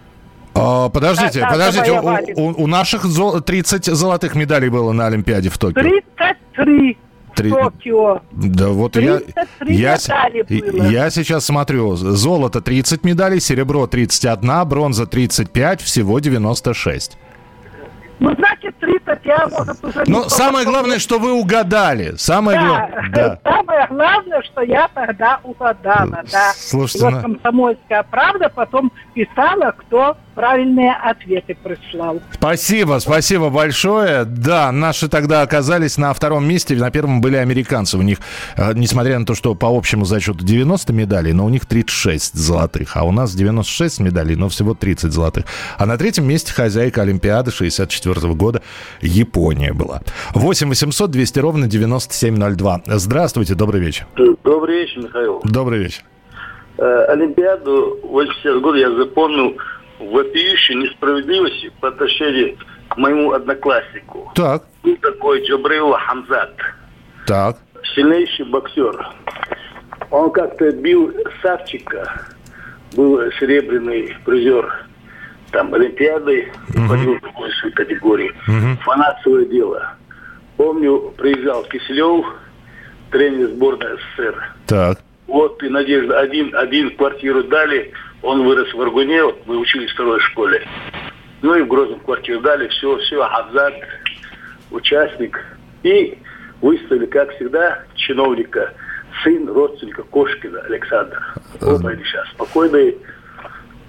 А, 0.53 0.89
подождите, 0.89 1.39
да, 1.39 1.49
подождите, 1.49 1.91
у, 1.91 2.41
у, 2.41 2.63
у 2.63 2.67
наших 2.67 3.03
30 3.03 3.85
золотых 3.85 4.35
медалей 4.35 4.69
было 4.69 4.91
на 4.91 5.07
Олимпиаде 5.07 5.49
в 5.49 5.57
Токио. 5.57 5.81
33. 5.81 6.97
Три... 7.35 7.49
Токио. 7.49 8.21
Да 8.31 8.69
вот 8.69 8.95
я, 8.95 9.19
я, 9.65 9.97
я 9.97 11.09
сейчас 11.09 11.45
смотрю. 11.45 11.95
Золото 11.95 12.61
30 12.61 13.03
медалей, 13.03 13.39
серебро 13.39 13.87
31, 13.87 14.67
бронза 14.67 15.07
35, 15.07 15.81
всего 15.81 16.19
96. 16.19 17.17
Ну, 18.19 18.33
значит, 18.35 18.77
30 18.79 19.19
я, 19.25 19.47
может, 19.47 19.83
уже 19.83 20.03
Но 20.07 20.29
самое 20.29 20.65
главное, 20.65 20.99
что 20.99 21.19
вы 21.19 21.33
угадали. 21.33 22.13
Самое 22.17 22.57
да, 22.57 22.67
главное. 22.67 23.09
Да. 23.11 23.39
Самое 23.51 23.87
главное, 23.89 24.41
что 24.43 24.61
я 24.61 24.87
тогда 24.93 25.39
угадала, 25.43 26.23
да. 26.31 26.53
Слушайте, 26.55 27.07
И 27.07 27.11
вот 27.11 27.21
комсомольская 27.21 28.03
правда 28.03 28.49
потом 28.49 28.91
писала, 29.13 29.71
кто 29.71 30.15
правильные 30.35 30.93
ответы 30.93 31.55
прислал. 31.55 32.21
Спасибо, 32.31 32.99
спасибо 32.99 33.49
большое. 33.49 34.25
Да, 34.25 34.71
наши 34.71 35.07
тогда 35.07 35.41
оказались 35.41 35.97
на 35.97 36.13
втором 36.13 36.47
месте, 36.47 36.75
на 36.75 36.91
первом 36.91 37.21
были 37.21 37.35
американцы. 37.35 37.97
У 37.97 38.01
них, 38.01 38.19
э, 38.57 38.73
несмотря 38.73 39.19
на 39.19 39.25
то, 39.25 39.35
что 39.35 39.55
по 39.55 39.67
общему 39.67 40.05
зачету 40.05 40.43
90 40.43 40.93
медалей, 40.93 41.33
но 41.33 41.45
у 41.45 41.49
них 41.49 41.65
36 41.65 42.35
золотых, 42.35 42.97
а 42.97 43.03
у 43.03 43.11
нас 43.11 43.33
96 43.33 43.99
медалей, 43.99 44.35
но 44.35 44.49
всего 44.49 44.73
30 44.73 45.11
золотых. 45.11 45.45
А 45.77 45.85
на 45.85 45.97
третьем 45.97 46.27
месте 46.27 46.53
хозяйка 46.53 47.01
Олимпиады 47.01 47.51
64 47.51 48.33
года 48.33 48.61
Япония 49.01 49.73
была. 49.73 50.01
8 50.33 50.69
800 50.69 51.11
200 51.11 51.39
ровно 51.39 51.67
9702. 51.67 52.81
Здравствуйте, 52.85 53.55
добрый 53.55 53.81
вечер. 53.81 54.07
Добрый 54.43 54.81
вечер, 54.81 55.01
Михаил. 55.01 55.41
Добрый 55.43 55.79
вечер. 55.79 56.03
Э, 56.77 57.05
Олимпиаду 57.09 57.99
80 58.03 58.61
года 58.61 58.77
я 58.77 58.91
запомнил 58.95 59.55
вопиющей 60.11 60.75
несправедливости 60.75 61.71
по 61.79 61.89
отношению 61.89 62.57
к 62.89 62.97
моему 62.97 63.31
однокласснику. 63.31 64.31
Так. 64.35 64.63
Был 64.83 64.95
такой 64.97 65.45
Джабраил 65.45 65.91
Хамзат. 65.93 66.55
Так. 67.25 67.57
Сильнейший 67.95 68.45
боксер. 68.45 69.07
Он 70.11 70.31
как-то 70.31 70.71
бил 70.71 71.13
Савчика, 71.41 72.27
был 72.95 73.19
серебряный 73.39 74.15
призер 74.25 74.85
там 75.53 75.73
Олимпиады, 75.73 76.51
угу. 76.69 76.81
в 76.81 77.21
другую 77.21 77.51
свою 77.53 77.73
категорию. 77.75 78.33
Угу. 78.47 78.83
Фанат 78.83 79.21
свое 79.21 79.45
дело. 79.45 79.93
Помню, 80.57 81.13
приезжал 81.17 81.63
Киселев, 81.63 82.25
тренер 83.11 83.47
сборной 83.49 83.97
СССР. 83.97 84.55
Так. 84.65 84.99
Вот 85.27 85.63
и 85.63 85.69
Надежда, 85.69 86.19
один, 86.19 86.55
один 86.55 86.95
квартиру 86.95 87.43
дали, 87.43 87.93
он 88.23 88.43
вырос 88.43 88.73
в 88.73 88.81
Аргуне, 88.81 89.23
вот 89.23 89.45
мы 89.45 89.57
учились 89.57 89.91
в 89.91 89.93
второй 89.93 90.19
школе. 90.21 90.65
Ну 91.41 91.55
и 91.55 91.61
в 91.61 91.67
Грозном 91.67 91.99
квартиру 91.99 92.39
дали, 92.39 92.69
все, 92.69 92.97
все, 92.97 93.21
Хавзат, 93.21 93.73
участник. 94.71 95.39
И 95.83 96.17
выставили, 96.61 97.05
как 97.05 97.35
всегда, 97.35 97.83
чиновника, 97.95 98.73
сын 99.23 99.47
родственника 99.49 100.03
Кошкина 100.03 100.61
Александр. 100.61 101.21
Оба 101.61 101.89
они 101.89 102.03
сейчас 102.05 102.27
спокойные. 102.29 102.95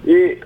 И 0.03 0.43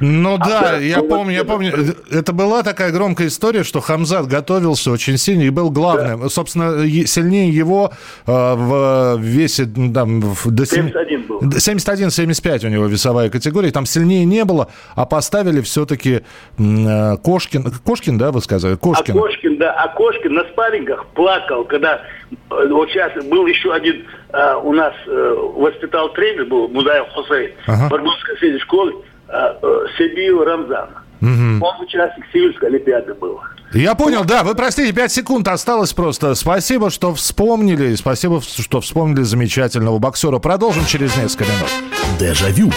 ну 0.00 0.34
а 0.34 0.38
да, 0.38 0.76
я 0.76 1.02
помню, 1.02 1.32
я 1.32 1.44
помню. 1.44 1.72
Это 2.10 2.32
была 2.32 2.62
такая 2.62 2.92
громкая 2.92 3.28
история, 3.28 3.64
что 3.64 3.80
Хамзат 3.80 4.26
готовился 4.26 4.90
очень 4.90 5.16
сильно 5.16 5.42
и 5.42 5.50
был 5.50 5.70
главным. 5.70 6.22
Да. 6.22 6.28
Собственно, 6.28 6.86
сильнее 7.06 7.48
его 7.48 7.92
э, 8.26 8.30
в 8.30 9.18
весе 9.20 9.66
там, 9.66 10.20
до 10.20 10.66
71 10.66 11.22
был. 11.26 11.40
71-75 11.40 12.66
у 12.66 12.68
него 12.68 12.86
весовая 12.86 13.30
категория. 13.30 13.70
Там 13.70 13.86
сильнее 13.86 14.24
не 14.24 14.44
было, 14.44 14.68
а 14.94 15.06
поставили 15.06 15.60
все-таки 15.62 16.22
э, 16.58 17.16
Кошкин. 17.22 17.72
Кошкин, 17.84 18.18
да, 18.18 18.32
вы 18.32 18.40
сказали? 18.42 18.76
Кошкин. 18.76 19.16
А 19.16 19.20
Кошкин, 19.20 19.58
да. 19.58 19.72
А 19.72 19.88
Кошкин 19.88 20.34
на 20.34 20.44
спаррингах 20.44 21.06
плакал, 21.14 21.64
когда 21.64 22.02
э, 22.30 22.68
вот 22.68 22.90
сейчас 22.90 23.12
был 23.24 23.46
еще 23.46 23.72
один 23.72 24.04
э, 24.32 24.54
у 24.62 24.72
нас 24.72 24.92
э, 25.06 25.34
воспитал 25.56 26.12
тренер, 26.12 26.46
был 26.46 26.68
Мудаев 26.68 27.08
Хусейн, 27.14 27.52
ага. 27.66 27.88
в 27.88 27.94
Аргунской 27.94 28.36
средней 28.38 28.60
школе. 28.60 28.94
Э, 29.28 29.54
Сибию 29.98 30.44
Рамзан. 30.44 30.88
Угу. 31.20 31.64
Он 31.64 31.80
участник 31.80 32.24
Сибирской 32.32 32.68
Олимпиады 32.68 33.14
был. 33.14 33.40
Я 33.72 33.94
понял, 33.94 34.24
да. 34.24 34.44
Вы 34.44 34.54
простите, 34.54 34.92
5 34.92 35.12
секунд 35.12 35.48
осталось 35.48 35.92
просто. 35.92 36.34
Спасибо, 36.34 36.90
что 36.90 37.14
вспомнили. 37.14 37.94
Спасибо, 37.94 38.40
что 38.40 38.80
вспомнили 38.80 39.22
замечательного 39.22 39.98
боксера. 39.98 40.38
Продолжим 40.38 40.84
через 40.84 41.16
несколько 41.16 41.44
минут. 41.44 41.70
Дежавю. 42.18 42.70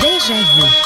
Дежавю. 0.00 0.77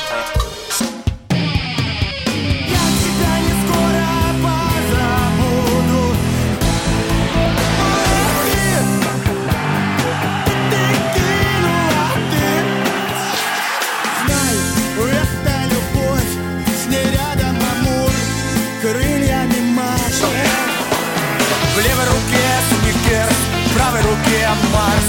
правой 23.74 24.00
руке 24.02 24.48
Марс. 24.72 25.08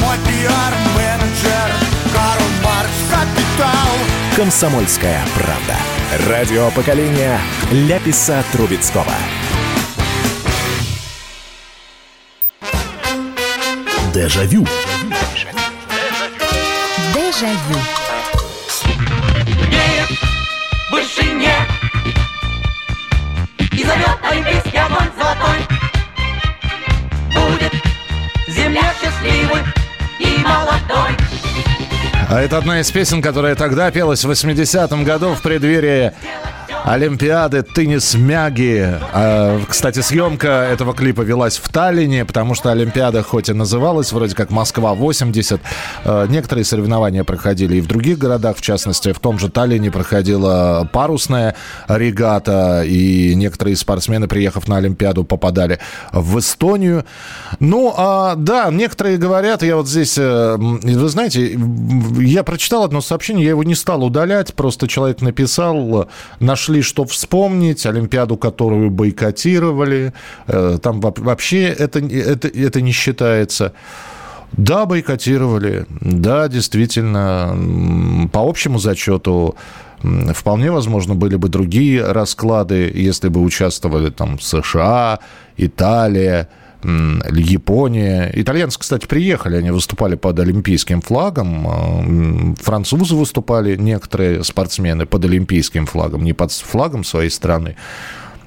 Мой 0.00 0.16
пиар-менеджер 0.26 1.70
Карл 2.12 2.46
Марс 2.64 2.90
Капитал. 3.10 3.88
Комсомольская 4.36 5.24
правда. 5.34 5.76
Радио 6.28 6.70
поколения 6.70 7.40
Ляписа 7.70 8.44
Трубецкого. 8.52 9.12
Дежавю. 14.12 14.66
Дежавю. 17.14 17.85
А 32.36 32.42
это 32.42 32.58
одна 32.58 32.80
из 32.80 32.90
песен, 32.90 33.22
которая 33.22 33.54
тогда 33.54 33.90
пелась 33.90 34.22
в 34.22 34.30
80-м 34.30 35.04
году 35.04 35.32
в 35.32 35.40
преддверии 35.40 36.12
Олимпиады 36.86 37.64
«Теннис 37.64 38.14
Мяги». 38.14 38.88
А, 39.12 39.60
кстати, 39.68 39.98
съемка 39.98 40.68
этого 40.70 40.94
клипа 40.94 41.22
велась 41.22 41.58
в 41.58 41.68
Таллине, 41.68 42.24
потому 42.24 42.54
что 42.54 42.70
Олимпиада 42.70 43.24
хоть 43.24 43.48
и 43.48 43.52
называлась 43.52 44.12
вроде 44.12 44.36
как 44.36 44.50
«Москва-80», 44.52 45.60
а, 46.04 46.26
некоторые 46.28 46.64
соревнования 46.64 47.24
проходили 47.24 47.78
и 47.78 47.80
в 47.80 47.88
других 47.88 48.18
городах, 48.18 48.56
в 48.58 48.60
частности, 48.60 49.12
в 49.12 49.18
том 49.18 49.40
же 49.40 49.50
Таллине 49.50 49.90
проходила 49.90 50.88
парусная 50.92 51.56
регата, 51.88 52.84
и 52.86 53.34
некоторые 53.34 53.74
спортсмены, 53.74 54.28
приехав 54.28 54.68
на 54.68 54.76
Олимпиаду, 54.76 55.24
попадали 55.24 55.80
в 56.12 56.38
Эстонию. 56.38 57.04
Ну, 57.58 57.94
а, 57.96 58.36
да, 58.36 58.70
некоторые 58.70 59.18
говорят, 59.18 59.64
я 59.64 59.74
вот 59.74 59.88
здесь, 59.88 60.16
э, 60.18 60.56
вы 60.56 61.08
знаете, 61.08 61.58
я 62.20 62.44
прочитал 62.44 62.84
одно 62.84 63.00
сообщение, 63.00 63.42
я 63.42 63.50
его 63.50 63.64
не 63.64 63.74
стал 63.74 64.04
удалять, 64.04 64.54
просто 64.54 64.86
человек 64.86 65.20
написал, 65.20 66.08
нашли 66.38 66.75
что 66.82 67.04
вспомнить, 67.04 67.86
Олимпиаду, 67.86 68.36
которую 68.36 68.90
бойкотировали, 68.90 70.12
э, 70.46 70.78
там 70.82 71.00
вообще 71.00 71.64
это, 71.64 72.00
это, 72.00 72.48
это 72.48 72.80
не 72.80 72.92
считается. 72.92 73.72
Да, 74.52 74.86
бойкотировали, 74.86 75.86
да, 76.00 76.48
действительно, 76.48 78.28
по 78.32 78.48
общему 78.48 78.78
зачету 78.78 79.56
Вполне 80.34 80.70
возможно, 80.70 81.14
были 81.14 81.36
бы 81.36 81.48
другие 81.48 82.04
расклады, 82.04 82.92
если 82.94 83.28
бы 83.28 83.40
участвовали 83.40 84.10
там 84.10 84.38
США, 84.38 85.20
Италия, 85.56 86.48
Япония. 86.82 88.30
Итальянцы, 88.34 88.78
кстати, 88.78 89.06
приехали, 89.06 89.56
они 89.56 89.70
выступали 89.70 90.14
под 90.14 90.38
олимпийским 90.38 91.00
флагом. 91.00 92.54
Французы 92.56 93.14
выступали, 93.14 93.76
некоторые 93.76 94.44
спортсмены 94.44 95.06
под 95.06 95.24
олимпийским 95.24 95.86
флагом, 95.86 96.24
не 96.24 96.32
под 96.32 96.52
флагом 96.52 97.04
своей 97.04 97.30
страны. 97.30 97.76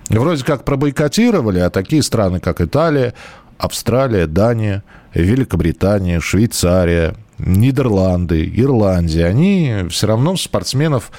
Вроде 0.10 0.44
как 0.44 0.64
пробойкотировали, 0.64 1.60
а 1.60 1.70
такие 1.70 2.02
страны, 2.02 2.40
как 2.40 2.62
Италия, 2.62 3.14
Австралия, 3.58 4.26
Дания, 4.26 4.84
Великобритания, 5.14 6.20
Швейцария, 6.20 7.16
Нидерланды, 7.38 8.52
Ирландия, 8.56 9.26
они 9.26 9.86
все 9.90 10.08
равно 10.08 10.36
спортсменов, 10.36 11.12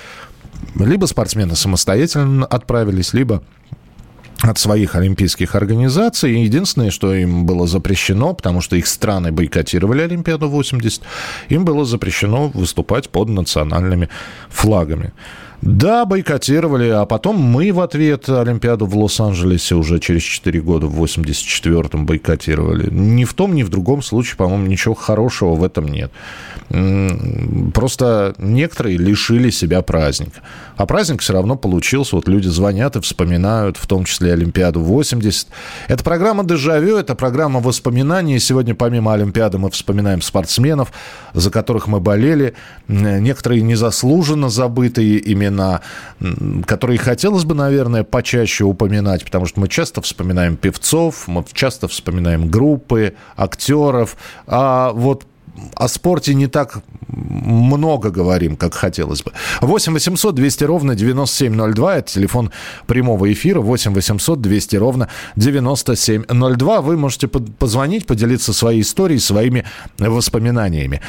либо 0.75 1.07
спортсмены 1.07 1.55
самостоятельно 1.55 2.47
отправились, 2.47 3.13
либо 3.13 3.43
от 4.43 4.59
своих 4.59 4.95
олимпийских 4.95 5.55
организаций. 5.55 6.43
Единственное, 6.43 6.91
что 6.91 7.15
им 7.15 7.45
было 7.45 7.67
запрещено, 7.67 8.35
потому 8.35 8.61
что 8.61 8.77
их 8.77 8.87
страны 8.87 9.33
бойкотировали 9.33 10.03
Олимпиаду 10.03 10.49
80, 10.49 11.03
им 11.49 11.65
было 11.65 11.85
запрещено 11.85 12.49
выступать 12.49 13.09
под 13.11 13.29
национальными 13.29 14.09
флагами. 14.49 15.13
Да, 15.63 16.07
бойкотировали, 16.07 16.89
а 16.89 17.05
потом 17.05 17.37
мы 17.37 17.71
в 17.73 17.81
ответ 17.81 18.29
Олимпиаду 18.29 18.87
в 18.87 18.97
Лос-Анджелесе 18.97 19.75
уже 19.75 19.99
через 19.99 20.23
4 20.23 20.61
года, 20.63 20.87
в 20.87 21.03
84-м 21.03 22.07
бойкотировали. 22.07 22.89
Ни 22.91 23.25
в 23.25 23.35
том, 23.35 23.55
ни 23.55 23.63
в 23.63 23.69
другом 23.69 24.01
случае, 24.03 24.37
по-моему, 24.37 24.67
ничего 24.67 24.95
хорошего 24.95 25.55
в 25.55 25.63
этом 25.63 25.89
нет. 25.89 26.11
Просто 27.75 28.35
некоторые 28.39 28.97
лишили 28.97 29.51
себя 29.51 29.83
праздника. 29.83 30.41
А 30.77 30.87
праздник 30.87 31.21
все 31.21 31.35
равно 31.35 31.57
получился. 31.57 32.17
Вот 32.17 32.27
люди 32.27 32.49
звонят 32.49 32.97
и 32.97 33.01
вспоминают, 33.01 33.77
в 33.77 33.87
том 33.87 34.05
числе 34.05 34.33
Олимпиаду 34.33 34.81
80. 34.81 35.49
Это 35.89 36.05
программа 36.05 36.45
«Дежавю», 36.45 36.97
это 36.97 37.15
программа 37.15 37.61
воспоминаний. 37.61 38.39
Сегодня 38.39 38.75
помимо 38.75 39.13
Олимпиады 39.13 39.59
мы 39.59 39.71
вспоминаем 39.71 40.23
спортсменов, 40.23 40.93
за 41.35 41.51
которых 41.51 41.87
мы 41.87 42.01
болели. 42.01 42.55
Некоторые 42.89 43.61
незаслуженно 43.63 44.49
забытые 44.49 45.21
имена, 45.33 45.50
которые 46.67 46.99
хотелось 46.99 47.45
бы, 47.45 47.55
наверное, 47.55 48.05
почаще 48.05 48.65
упоминать, 48.65 49.25
потому 49.25 49.47
что 49.47 49.61
мы 49.61 49.69
часто 49.69 50.01
вспоминаем 50.01 50.57
певцов, 50.57 51.29
мы 51.29 51.45
часто 51.53 51.89
вспоминаем 51.89 52.49
группы, 52.49 53.15
актеров. 53.37 54.17
А 54.47 54.93
вот 54.93 55.27
о 55.75 55.89
спорте 55.89 56.35
не 56.35 56.47
так 56.47 56.83
много 57.09 58.11
говорим, 58.11 58.57
как 58.57 58.75
хотелось 58.75 59.23
бы. 59.23 59.33
8 59.61 59.93
800 59.93 60.35
200 60.35 60.65
ровно 60.65 60.95
9702. 60.95 61.97
Это 61.97 62.13
телефон 62.13 62.51
прямого 62.87 63.33
эфира. 63.33 63.61
8 63.61 63.93
800 63.93 64.41
200 64.41 64.77
ровно 64.77 65.09
9702. 65.37 66.81
Вы 66.81 66.97
можете 66.97 67.29
позвонить, 67.29 68.07
поделиться 68.07 68.53
своей 68.53 68.83
историей, 68.83 69.19
своими 69.19 69.65
воспоминаниями. 69.99 71.01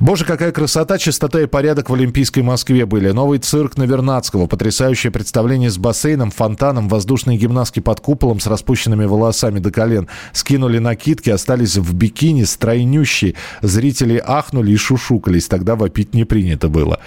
Боже, 0.00 0.24
какая 0.24 0.50
красота, 0.50 0.98
чистота 0.98 1.40
и 1.40 1.46
порядок 1.46 1.88
в 1.88 1.94
Олимпийской 1.94 2.40
Москве 2.40 2.84
были. 2.84 3.12
Новый 3.12 3.38
цирк 3.38 3.76
на 3.76 3.84
Вернадского, 3.84 4.48
потрясающее 4.48 5.12
представление 5.12 5.70
с 5.70 5.78
бассейном, 5.78 6.32
фонтаном, 6.32 6.88
воздушные 6.88 7.38
гимнастки 7.38 7.78
под 7.78 8.00
куполом 8.00 8.40
с 8.40 8.48
распущенными 8.48 9.04
волосами 9.04 9.60
до 9.60 9.70
колен. 9.70 10.08
Скинули 10.32 10.78
накидки, 10.78 11.30
остались 11.30 11.76
в 11.76 11.94
бикини, 11.94 12.42
стройнющие. 12.42 13.34
Зрители 13.62 14.20
ахнули 14.24 14.72
и 14.72 14.76
шушукались, 14.76 15.46
тогда 15.46 15.76
вопить 15.76 16.12
не 16.12 16.24
принято 16.24 16.68
было. 16.68 16.98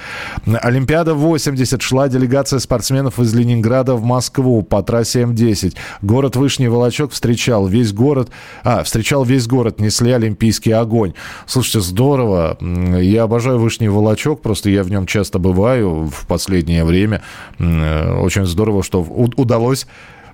Олимпиада 0.46 1.14
80 1.14 1.82
шла 1.82 2.08
делегация 2.08 2.60
спортсменов 2.60 3.20
из 3.20 3.34
Ленинграда 3.34 3.96
в 3.96 4.04
Москву 4.06 4.64
по 4.64 4.82
трассе 4.82 5.24
М10. 5.24 5.76
Город 6.02 6.38
Вышний 6.38 6.70
Волочок 6.70 7.12
встречал 7.12 7.68
весь 7.68 7.92
город, 7.92 8.30
а, 8.64 8.84
встречал 8.84 9.26
весь 9.26 9.46
город, 9.46 9.82
несли 9.82 10.14
олимпийский 10.14 10.72
огонь. 10.72 11.14
Слушайте, 11.46 11.82
здорово 11.82 12.58
я 13.00 13.24
обожаю 13.24 13.60
Вышний 13.60 13.90
Волочок, 13.90 14.42
просто 14.42 14.70
я 14.70 14.84
в 14.84 14.90
нем 14.90 15.06
часто 15.06 15.40
бываю 15.40 16.06
в 16.06 16.28
последнее 16.28 16.84
время. 16.84 17.22
Э, 17.60 18.14
очень 18.20 18.46
здорово, 18.46 18.84
что 18.84 19.02
удалось 19.02 19.88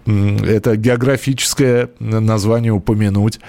это 0.05 0.75
географическое 0.75 1.89
название 1.99 2.73
упомянуть 2.73 3.39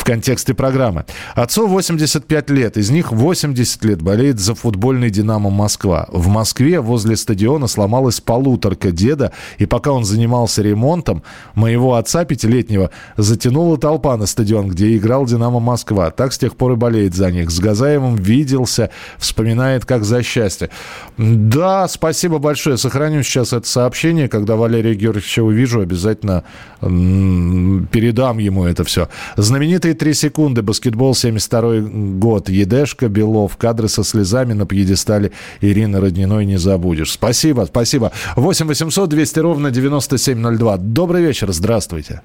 в 0.00 0.04
контексте 0.04 0.54
программы. 0.54 1.04
Отцу 1.34 1.66
85 1.66 2.48
лет, 2.48 2.78
из 2.78 2.90
них 2.90 3.12
80 3.12 3.84
лет 3.84 4.00
болеет 4.00 4.40
за 4.40 4.54
футбольный 4.54 5.10
«Динамо 5.10 5.50
Москва». 5.50 6.06
В 6.08 6.28
Москве 6.28 6.80
возле 6.80 7.16
стадиона 7.16 7.66
сломалась 7.66 8.18
полуторка 8.18 8.92
деда, 8.92 9.32
и 9.58 9.66
пока 9.66 9.92
он 9.92 10.04
занимался 10.04 10.62
ремонтом, 10.62 11.22
моего 11.54 11.96
отца 11.96 12.24
пятилетнего 12.24 12.90
затянула 13.18 13.76
толпа 13.76 14.16
на 14.16 14.24
стадион, 14.24 14.68
где 14.68 14.96
играл 14.96 15.26
«Динамо 15.26 15.60
Москва». 15.60 16.10
Так 16.10 16.32
с 16.32 16.38
тех 16.38 16.56
пор 16.56 16.72
и 16.72 16.76
болеет 16.76 17.14
за 17.14 17.30
них. 17.30 17.50
С 17.50 17.60
Газаевым 17.60 18.16
виделся, 18.16 18.88
вспоминает 19.18 19.84
как 19.84 20.04
за 20.04 20.22
счастье. 20.22 20.70
Да, 21.18 21.86
спасибо 21.88 22.38
большое. 22.38 22.78
Сохраню 22.78 23.22
сейчас 23.22 23.52
это 23.52 23.68
сообщение. 23.68 24.28
Когда 24.28 24.56
Валерия 24.56 24.94
Георгиевича 24.94 25.42
увижу, 25.42 25.82
обязательно 25.82 26.44
передам 26.80 28.38
ему 28.38 28.64
это 28.64 28.84
все. 28.84 29.10
Знаменитый 29.36 29.89
Золотые 29.90 29.94
три 29.94 30.14
секунды. 30.14 30.62
Баскетбол 30.62 31.14
72 31.14 31.80
год. 32.20 32.48
Едешка, 32.48 33.08
Белов. 33.08 33.56
Кадры 33.56 33.88
со 33.88 34.04
слезами 34.04 34.52
на 34.52 34.64
пьедестале 34.64 35.32
Ирины 35.60 36.00
Родниной 36.00 36.46
не 36.46 36.58
забудешь. 36.58 37.10
Спасибо, 37.10 37.62
спасибо. 37.62 38.12
8 38.36 38.66
800 38.66 39.08
200 39.08 39.38
ровно 39.40 39.70
9702. 39.72 40.76
Добрый 40.76 41.22
вечер, 41.22 41.50
здравствуйте. 41.50 42.22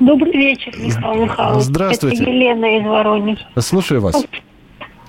Добрый 0.00 0.32
вечер, 0.32 0.72
Михаил 0.78 1.24
Михайлович. 1.24 1.64
Здравствуйте. 1.64 2.22
Это 2.22 2.30
Елена 2.30 2.78
из 2.78 2.86
Воронежа. 2.86 3.46
Слушаю 3.58 4.00
вас. 4.00 4.24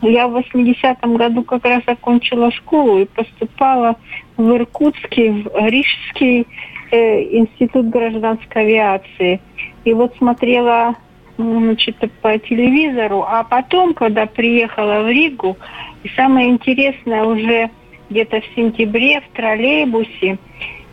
Я 0.01 0.27
в 0.27 0.35
80-м 0.35 1.15
году 1.15 1.43
как 1.43 1.63
раз 1.63 1.83
окончила 1.85 2.51
школу 2.51 2.99
и 2.99 3.05
поступала 3.05 3.95
в 4.35 4.55
Иркутский, 4.55 5.43
в 5.43 5.69
Рижский 5.69 6.47
э, 6.91 7.37
институт 7.37 7.89
гражданской 7.89 8.63
авиации. 8.63 9.39
И 9.85 9.93
вот 9.93 10.13
смотрела 10.17 10.95
значит, 11.37 11.95
по 12.21 12.37
телевизору, 12.37 13.23
а 13.27 13.43
потом, 13.43 13.93
когда 13.93 14.25
приехала 14.25 15.03
в 15.03 15.09
Ригу, 15.09 15.57
и 16.03 16.09
самое 16.09 16.49
интересное, 16.49 17.23
уже 17.23 17.69
где-то 18.09 18.41
в 18.41 18.45
сентябре 18.55 19.21
в 19.21 19.35
троллейбусе 19.35 20.37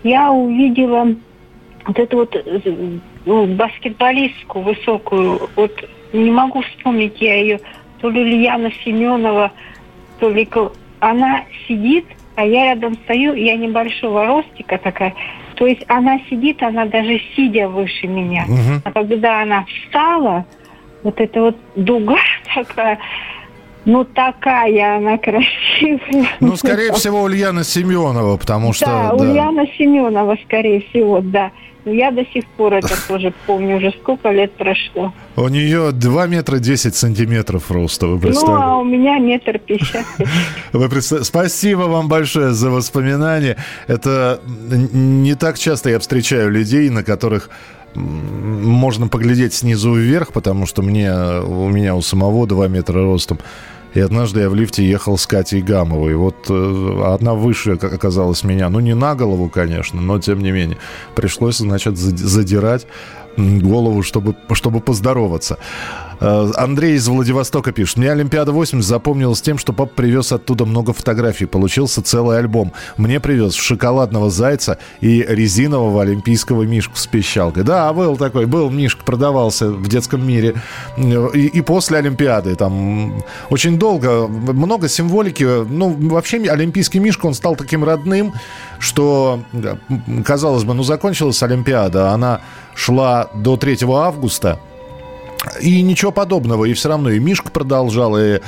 я 0.03 0.31
увидела 0.33 1.15
вот 1.87 1.99
эту 1.99 2.17
вот 2.19 2.47
ну, 3.25 3.47
баскетболистку 3.47 4.61
высокую, 4.61 5.49
вот 5.57 5.73
не 6.13 6.31
могу 6.31 6.63
вспомнить 6.63 7.21
я 7.21 7.37
ее, 7.37 7.61
то 8.01 8.11
ли 8.11 8.21
Ульяна 8.21 8.71
Семенова, 8.85 9.53
то 10.21 10.31
ли 10.31 10.49
она 11.01 11.45
сидит, 11.67 12.07
а 12.37 12.45
я 12.45 12.75
рядом 12.75 12.95
стою, 13.05 13.35
я 13.35 13.57
небольшого 13.57 14.27
ростика 14.27 14.79
такая, 14.79 15.15
то 15.55 15.67
есть 15.67 15.85
она 15.89 16.19
сидит, 16.29 16.63
она 16.63 16.87
даже 16.87 17.21
сидя 17.35 17.69
выше 17.69 18.07
меня. 18.07 18.45
Угу. 18.49 18.83
А 18.85 18.93
когда 18.93 19.43
она 19.43 19.65
встала, 19.65 20.45
вот 21.03 21.21
эта 21.21 21.41
вот 21.41 21.57
дуга 21.77 22.19
такая, 22.55 22.99
ну 23.85 24.05
такая 24.05 24.97
она 24.97 25.19
красивая. 25.19 26.29
Ну, 26.41 26.57
скорее 26.57 26.93
всего, 26.95 27.23
Ульяна 27.23 27.65
Семенова, 27.65 28.37
потому 28.37 28.73
что... 28.73 28.87
Да, 28.87 29.13
Ульяна 29.15 29.67
Семенова, 29.79 30.37
скорее 30.45 30.81
всего, 30.89 31.21
да. 31.21 31.53
Но 31.85 31.93
я 31.93 32.11
до 32.11 32.25
сих 32.27 32.47
пор 32.57 32.75
это 32.75 32.95
тоже 33.09 33.33
помню, 33.47 33.77
уже 33.77 33.93
сколько 34.01 34.31
лет 34.31 34.53
прошло. 34.57 35.13
У 35.37 35.49
нее 35.49 35.91
2 35.93 36.27
метра 36.29 36.59
10 36.59 36.95
сантиметров 36.95 37.71
роста, 37.71 38.07
вы 38.07 38.15
Ну, 38.15 38.21
представляете? 38.21 38.65
а 38.65 38.77
у 38.79 38.85
меня 38.85 39.19
метр 39.19 39.59
пятьдесят. 39.59 40.05
Вы 40.73 40.89
представ- 40.89 41.25
Спасибо 41.25 41.83
вам 41.83 42.09
большое 42.09 42.53
за 42.53 42.71
воспоминания. 42.71 43.57
Это 43.87 44.41
не 44.93 45.35
так 45.35 45.59
часто 45.59 45.91
я 45.91 45.99
встречаю 45.99 46.51
людей, 46.51 46.89
на 46.91 47.03
которых 47.05 47.51
можно 47.95 49.09
поглядеть 49.09 49.55
снизу 49.55 49.95
вверх, 49.95 50.33
потому 50.33 50.67
что 50.67 50.83
мне, 50.83 51.13
у 51.13 51.69
меня 51.69 51.95
у 51.95 52.03
самого 52.03 52.47
2 52.47 52.69
метра 52.69 53.03
ростом. 53.03 53.39
И 53.95 54.01
однажды 54.01 54.41
я 54.41 54.51
в 54.51 54.55
лифте 54.55 54.85
ехал 54.87 55.17
с 55.17 55.27
Катей 55.27 55.63
Гамовой. 55.63 56.17
Вот 56.17 56.35
э, 56.51 57.03
одна 57.07 57.35
выше 57.35 57.73
оказалась 57.73 58.43
меня. 58.43 58.69
Ну, 58.69 58.81
не 58.81 58.95
на 58.95 59.15
голову, 59.15 59.49
конечно, 59.49 60.01
но 60.01 60.19
тем 60.19 60.41
не 60.41 60.51
менее. 60.51 60.79
Пришлось, 61.15 61.59
значит, 61.59 61.97
зади- 61.97 62.25
задирать 62.25 62.87
голову, 63.37 64.03
чтобы, 64.03 64.35
чтобы 64.53 64.81
поздороваться. 64.81 65.59
Э, 66.21 66.51
Андрей 66.57 66.95
из 66.95 67.09
Владивостока 67.09 67.73
пишет. 67.73 67.97
Мне 67.97 68.11
Олимпиада 68.11 68.53
80 68.53 68.87
запомнилась 68.87 69.43
тем, 69.43 69.59
что 69.59 69.73
папа 69.73 69.93
привез 69.95 70.33
оттуда 70.33 70.65
много 70.65 70.93
фотографий. 70.93 71.47
Получился 71.47 72.03
целый 72.03 72.39
альбом. 72.39 72.73
Мне 72.97 73.21
привез 73.21 73.55
шоколадного 73.55 74.31
зайца 74.31 74.79
и 75.01 75.25
резинового 75.29 76.03
олимпийского 76.03 76.63
мишку 76.63 76.97
с 76.97 77.07
пищалкой. 77.07 77.65
Да, 77.65 77.93
был 77.93 78.17
такой, 78.17 78.47
был 78.47 78.71
мишка, 78.71 79.05
продавался 79.05 79.71
в 79.71 79.89
детском 79.89 80.27
мире. 80.27 80.55
И, 80.97 81.47
и 81.47 81.61
после 81.61 81.99
Олимпиады. 81.99 82.55
Там 82.55 83.23
очень 83.51 83.79
долго, 83.79 84.27
много 84.27 84.89
символики. 84.89 85.45
Ну, 85.45 85.91
вообще 86.09 86.39
олимпийский 86.49 87.01
мишка, 87.01 87.27
он 87.27 87.35
стал 87.35 87.57
таким 87.57 87.85
родным, 87.85 88.33
что, 88.79 89.41
казалось 90.25 90.65
бы, 90.65 90.75
ну, 90.75 90.83
закончилась 90.83 91.43
Олимпиада. 91.43 92.11
Она 92.11 92.41
шла 92.75 93.29
до 93.35 93.57
3 93.57 93.79
августа. 93.89 94.59
И 95.61 95.83
ничего 95.83 96.11
подобного. 96.11 96.65
И 96.65 96.73
все 96.73 96.89
равно 96.89 97.11
и 97.11 97.19
Мишка 97.19 97.51
продолжал, 97.51 98.17
и 98.17 98.23
э, 98.23 98.41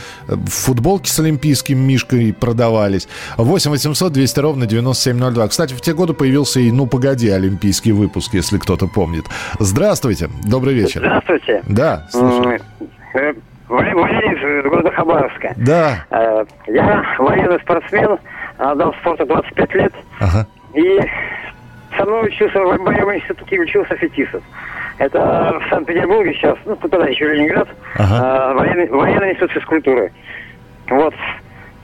футболки 0.47 1.09
с 1.11 1.19
олимпийским 1.21 1.79
Мишкой 1.79 2.33
продавались. 2.33 3.07
8 3.37 3.71
800 3.71 4.13
200 4.13 4.41
ровно 4.41 4.67
9702. 4.67 5.49
Кстати, 5.49 5.75
в 5.75 5.81
те 5.83 5.93
годы 5.93 6.15
появился 6.15 6.61
и 6.61 6.71
«Ну, 6.73 6.87
погоди» 6.87 7.29
олимпийский 7.29 7.93
выпуск, 7.93 8.33
если 8.33 8.57
кто-то 8.59 8.87
помнит. 8.87 9.27
Здравствуйте. 9.59 10.31
Добрый 10.45 10.75
вечер. 10.75 11.01
Здравствуйте. 11.01 11.63
Да, 11.69 12.07
слушаю. 12.11 12.61
Э, 13.15 13.33
Валерий 13.69 14.63
из 14.63 14.71
города 14.71 14.91
Хабаровска. 14.93 15.55
Да. 15.57 16.07
Э, 16.11 16.45
Я 16.67 17.05
военный 17.19 17.61
спортсмен, 17.61 18.17
отдал 18.59 18.95
спорту 19.01 19.27
25 19.27 19.75
лет. 19.75 19.93
Ага. 20.21 20.47
И 20.75 21.01
со 21.97 22.05
мной 22.05 22.27
учился 22.29 22.59
в 22.61 22.83
боевом 22.83 23.15
институте, 23.17 23.59
учился 23.59 23.97
Фетисов. 23.97 24.43
Это 24.99 25.61
в 25.65 25.71
Санкт-Петербурге 25.71 26.35
сейчас, 26.35 26.57
ну, 26.65 26.77
тогда 26.77 27.07
еще 27.07 27.33
Ленинград, 27.33 27.69
э, 27.99 28.55
военный, 28.55 28.89
военный 28.89 29.31
институт 29.31 29.53
физкультуры. 29.53 30.13
Вот. 30.89 31.15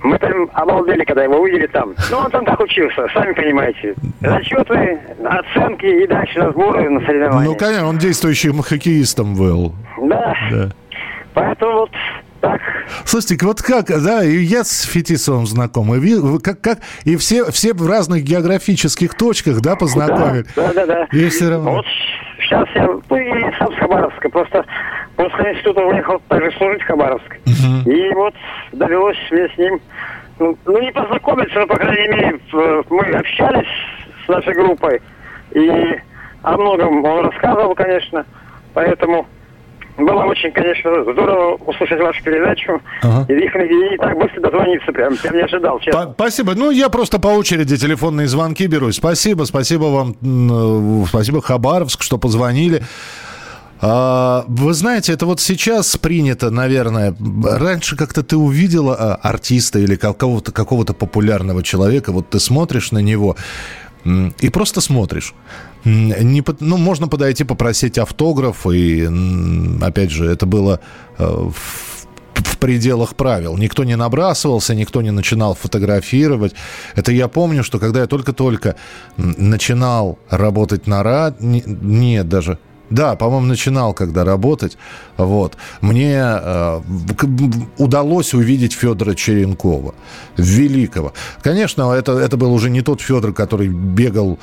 Мы 0.02 0.18
там 0.18 0.50
обалдели, 0.54 1.04
когда 1.04 1.22
его 1.22 1.38
увидели 1.38 1.66
там. 1.68 1.94
Ну, 2.10 2.18
он 2.18 2.30
там 2.30 2.44
так 2.44 2.58
учился, 2.58 3.06
сами 3.14 3.32
понимаете. 3.32 3.94
Зачеты, 4.20 4.98
оценки 5.24 5.86
и 5.86 6.06
дальше 6.06 6.38
на 6.40 6.50
сборы, 6.50 6.90
на 6.90 7.00
соревнования. 7.06 7.50
Ну, 7.50 7.56
конечно, 7.56 7.86
он 7.86 7.98
действующим 7.98 8.62
хоккеистом 8.62 9.36
был. 9.36 9.74
Да. 10.00 10.34
Да. 10.50 10.68
Поэтому 11.34 11.72
вот 11.72 11.90
так. 12.42 12.60
Слушайте, 13.04 13.46
вот 13.46 13.62
как, 13.62 13.86
да, 13.86 14.22
и 14.22 14.36
я 14.36 14.64
с 14.64 14.82
Фетисовым 14.82 15.46
знаком, 15.46 15.94
и 15.94 15.98
вы 15.98 16.40
как, 16.40 16.60
как, 16.60 16.78
и 17.04 17.16
все, 17.16 17.50
все 17.50 17.72
в 17.72 17.88
разных 17.88 18.24
географических 18.24 19.14
точках, 19.14 19.60
да, 19.60 19.76
познакомили. 19.76 20.44
Да, 20.54 20.72
да, 20.74 20.86
да. 20.86 21.04
И 21.12 21.28
все 21.28 21.50
равно. 21.50 21.76
Вот 21.76 21.86
сейчас 22.40 22.68
я, 22.74 22.86
ну 22.86 23.16
и 23.16 23.58
сам 23.58 23.72
с 23.72 23.76
Хабаровска, 23.78 24.28
просто 24.28 24.64
после 25.16 25.52
института 25.52 25.80
уехал 25.82 26.20
также 26.28 26.50
служить 26.58 26.82
в 26.82 26.86
Хабаровск. 26.86 27.38
И 27.86 28.14
вот 28.14 28.34
довелось 28.72 29.16
мне 29.30 29.48
с 29.48 29.58
ним, 29.58 29.80
ну, 30.38 30.58
ну, 30.66 30.82
не 30.82 30.92
познакомиться, 30.92 31.60
но, 31.60 31.66
по 31.66 31.76
крайней 31.76 32.08
мере, 32.08 32.40
мы 32.90 33.04
общались 33.16 33.68
с 34.24 34.28
нашей 34.28 34.54
группой. 34.54 35.00
И 35.52 36.00
о 36.42 36.56
многом 36.56 37.04
он 37.04 37.26
рассказывал, 37.26 37.74
конечно. 37.74 38.26
Поэтому 38.74 39.26
было 39.96 40.24
очень, 40.24 40.50
конечно, 40.52 40.90
здорово 41.02 41.54
услышать 41.56 42.00
вашу 42.00 42.22
передачу. 42.22 42.80
И, 43.28 43.32
и, 43.32 43.94
и 43.94 43.96
так 43.98 44.16
быстро 44.18 44.40
дозвониться, 44.40 44.92
прям, 44.92 45.16
прям 45.16 45.36
не 45.36 45.42
ожидал, 45.42 45.78
честно. 45.80 46.06
Па- 46.06 46.12
Спасибо. 46.14 46.54
Ну, 46.54 46.70
я 46.70 46.88
просто 46.88 47.18
по 47.18 47.28
очереди 47.28 47.76
телефонные 47.76 48.26
звонки 48.26 48.66
беру. 48.66 48.90
Спасибо, 48.92 49.44
спасибо 49.44 49.84
вам, 49.84 50.16
э, 51.02 51.06
спасибо 51.08 51.42
Хабаровск, 51.42 52.02
что 52.02 52.18
позвонили. 52.18 52.82
А, 53.84 54.44
Вы 54.46 54.74
знаете, 54.74 55.12
это 55.12 55.26
вот 55.26 55.40
сейчас 55.40 55.96
принято, 55.96 56.50
наверное. 56.50 57.14
Раньше 57.44 57.96
как-то 57.96 58.22
ты 58.22 58.36
увидела 58.36 58.94
а, 58.94 59.14
артиста 59.16 59.80
или 59.80 59.96
какого-то 59.96 60.52
какого-то 60.52 60.94
популярного 60.94 61.62
человека, 61.64 62.12
вот 62.12 62.30
ты 62.30 62.38
смотришь 62.38 62.92
на 62.92 62.98
него 63.00 63.36
и 64.40 64.48
просто 64.50 64.80
смотришь. 64.80 65.34
Не, 65.84 66.44
ну, 66.60 66.76
можно 66.76 67.08
подойти 67.08 67.44
попросить 67.44 67.98
автограф, 67.98 68.66
и, 68.66 69.08
опять 69.80 70.10
же, 70.10 70.26
это 70.26 70.46
было 70.46 70.80
э, 71.18 71.24
в 71.24 71.92
в 72.34 72.58
пределах 72.58 73.14
правил. 73.14 73.56
Никто 73.56 73.84
не 73.84 73.96
набрасывался, 73.96 74.74
никто 74.74 75.02
не 75.02 75.10
начинал 75.10 75.54
фотографировать. 75.54 76.54
Это 76.94 77.12
я 77.12 77.28
помню, 77.28 77.62
что 77.62 77.78
когда 77.78 78.00
я 78.00 78.06
только-только 78.06 78.76
начинал 79.16 80.18
работать 80.30 80.86
на 80.86 81.02
рад... 81.02 81.40
не- 81.40 81.62
Нет, 81.66 82.28
даже... 82.28 82.58
Да, 82.90 83.16
по-моему, 83.16 83.46
начинал 83.46 83.94
когда 83.94 84.24
работать. 84.24 84.76
Вот. 85.16 85.56
Мне 85.80 86.18
э, 86.18 86.80
удалось 87.78 88.34
увидеть 88.34 88.74
Федора 88.74 89.14
Черенкова, 89.14 89.94
великого. 90.36 91.12
Конечно, 91.42 91.92
это, 91.92 92.12
это 92.18 92.36
был 92.36 92.52
уже 92.52 92.70
не 92.70 92.82
тот 92.82 93.00
Федор, 93.00 93.32
который 93.32 93.68
бегал 93.68 94.38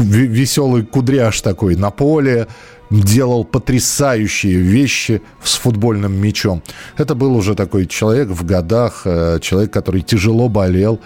веселый 0.00 0.84
кудряш 0.84 1.40
такой 1.40 1.76
на 1.76 1.90
поле, 1.90 2.46
делал 2.90 3.44
потрясающие 3.44 4.56
вещи 4.56 5.22
с 5.42 5.56
футбольным 5.56 6.12
мячом. 6.14 6.62
Это 6.96 7.14
был 7.14 7.36
уже 7.36 7.54
такой 7.54 7.86
человек 7.86 8.28
в 8.28 8.44
годах, 8.44 9.02
э, 9.04 9.38
человек, 9.40 9.72
который 9.72 10.02
тяжело 10.02 10.48
болел. 10.48 11.00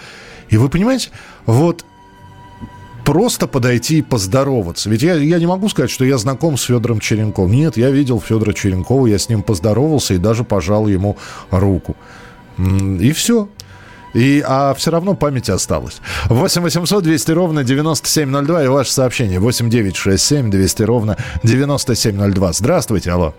И 0.50 0.56
вы 0.56 0.68
понимаете, 0.68 1.10
вот 1.46 1.84
просто 3.04 3.46
подойти 3.46 3.98
и 3.98 4.02
поздороваться. 4.02 4.90
Ведь 4.90 5.02
я, 5.02 5.14
я 5.14 5.38
не 5.38 5.46
могу 5.46 5.68
сказать, 5.68 5.90
что 5.90 6.04
я 6.04 6.18
знаком 6.18 6.56
с 6.56 6.62
Федором 6.62 7.00
Черенковым. 7.00 7.52
Нет, 7.52 7.76
я 7.76 7.90
видел 7.90 8.20
Федора 8.20 8.52
Черенкова, 8.52 9.06
я 9.06 9.18
с 9.18 9.28
ним 9.28 9.42
поздоровался 9.42 10.14
и 10.14 10.18
даже 10.18 10.44
пожал 10.44 10.86
ему 10.86 11.16
руку. 11.50 11.96
И 12.58 13.12
все. 13.12 13.48
И, 14.14 14.42
а 14.46 14.74
все 14.74 14.90
равно 14.90 15.14
память 15.14 15.48
осталась. 15.48 16.00
8 16.26 16.62
800 16.62 17.04
200 17.04 17.32
ровно 17.32 17.64
9702 17.64 18.64
и 18.64 18.68
ваше 18.68 18.92
сообщение 18.92 19.38
8 19.38 19.70
967 19.70 20.50
200 20.50 20.82
ровно 20.82 21.16
9702. 21.42 22.52
Здравствуйте, 22.52 23.10
алло. 23.12 23.34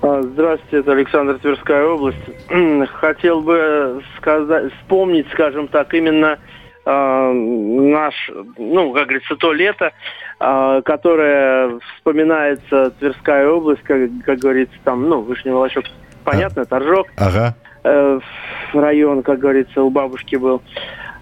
А, 0.00 0.22
Здравствуйте, 0.22 0.78
это 0.78 0.92
Александр 0.92 1.38
Тверская 1.38 1.84
область. 1.84 2.18
Хотел 3.00 3.40
бы 3.40 4.02
сказать, 4.18 4.72
вспомнить, 4.74 5.26
скажем 5.32 5.68
так, 5.68 5.92
именно 5.94 6.38
а, 6.84 7.32
наш, 7.32 8.14
ну, 8.56 8.92
как 8.92 9.04
говорится, 9.04 9.36
то 9.36 9.52
лето, 9.52 9.92
а, 10.38 10.80
которое 10.82 11.80
вспоминается 11.96 12.90
Тверская 12.98 13.48
область, 13.48 13.82
как, 13.82 14.08
как 14.24 14.38
говорится, 14.38 14.74
там, 14.84 15.08
ну, 15.08 15.20
Вышний 15.20 15.50
Волочок, 15.50 15.84
понятно, 16.24 16.64
Торжок, 16.64 17.08
Ага. 17.16 17.56
Э, 17.88 18.20
район, 18.74 19.22
как 19.22 19.38
говорится, 19.38 19.82
у 19.82 19.90
бабушки 19.90 20.36
был. 20.36 20.62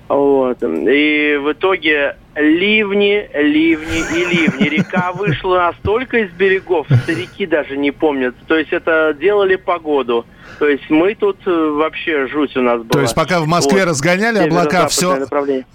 Вот. 0.09 0.63
И 0.63 1.37
в 1.43 1.51
итоге 1.53 2.15
ливни, 2.37 3.29
ливни 3.35 3.99
и 3.99 4.25
ливни. 4.25 4.69
Река 4.69 5.13
вышла 5.13 5.73
настолько 5.73 6.19
из 6.19 6.31
берегов, 6.31 6.87
старики 7.03 7.45
даже 7.47 7.77
не 7.77 7.91
помнят. 7.91 8.35
То 8.47 8.57
есть 8.57 8.73
это 8.73 9.17
делали 9.19 9.57
погоду. 9.57 10.25
То 10.61 10.69
есть 10.69 10.89
мы 10.91 11.15
тут 11.17 11.39
э, 11.47 11.51
вообще 11.51 12.29
жуть 12.29 12.57
у 12.57 12.63
нас 12.63 12.79
была. 12.79 12.89
То 12.91 13.01
есть 13.01 13.15
пока 13.17 13.41
в 13.41 13.47
Москве 13.49 13.81
Вот. 13.81 13.89
разгоняли 13.91 14.39
облака, 14.39 14.87
все, 14.87 15.27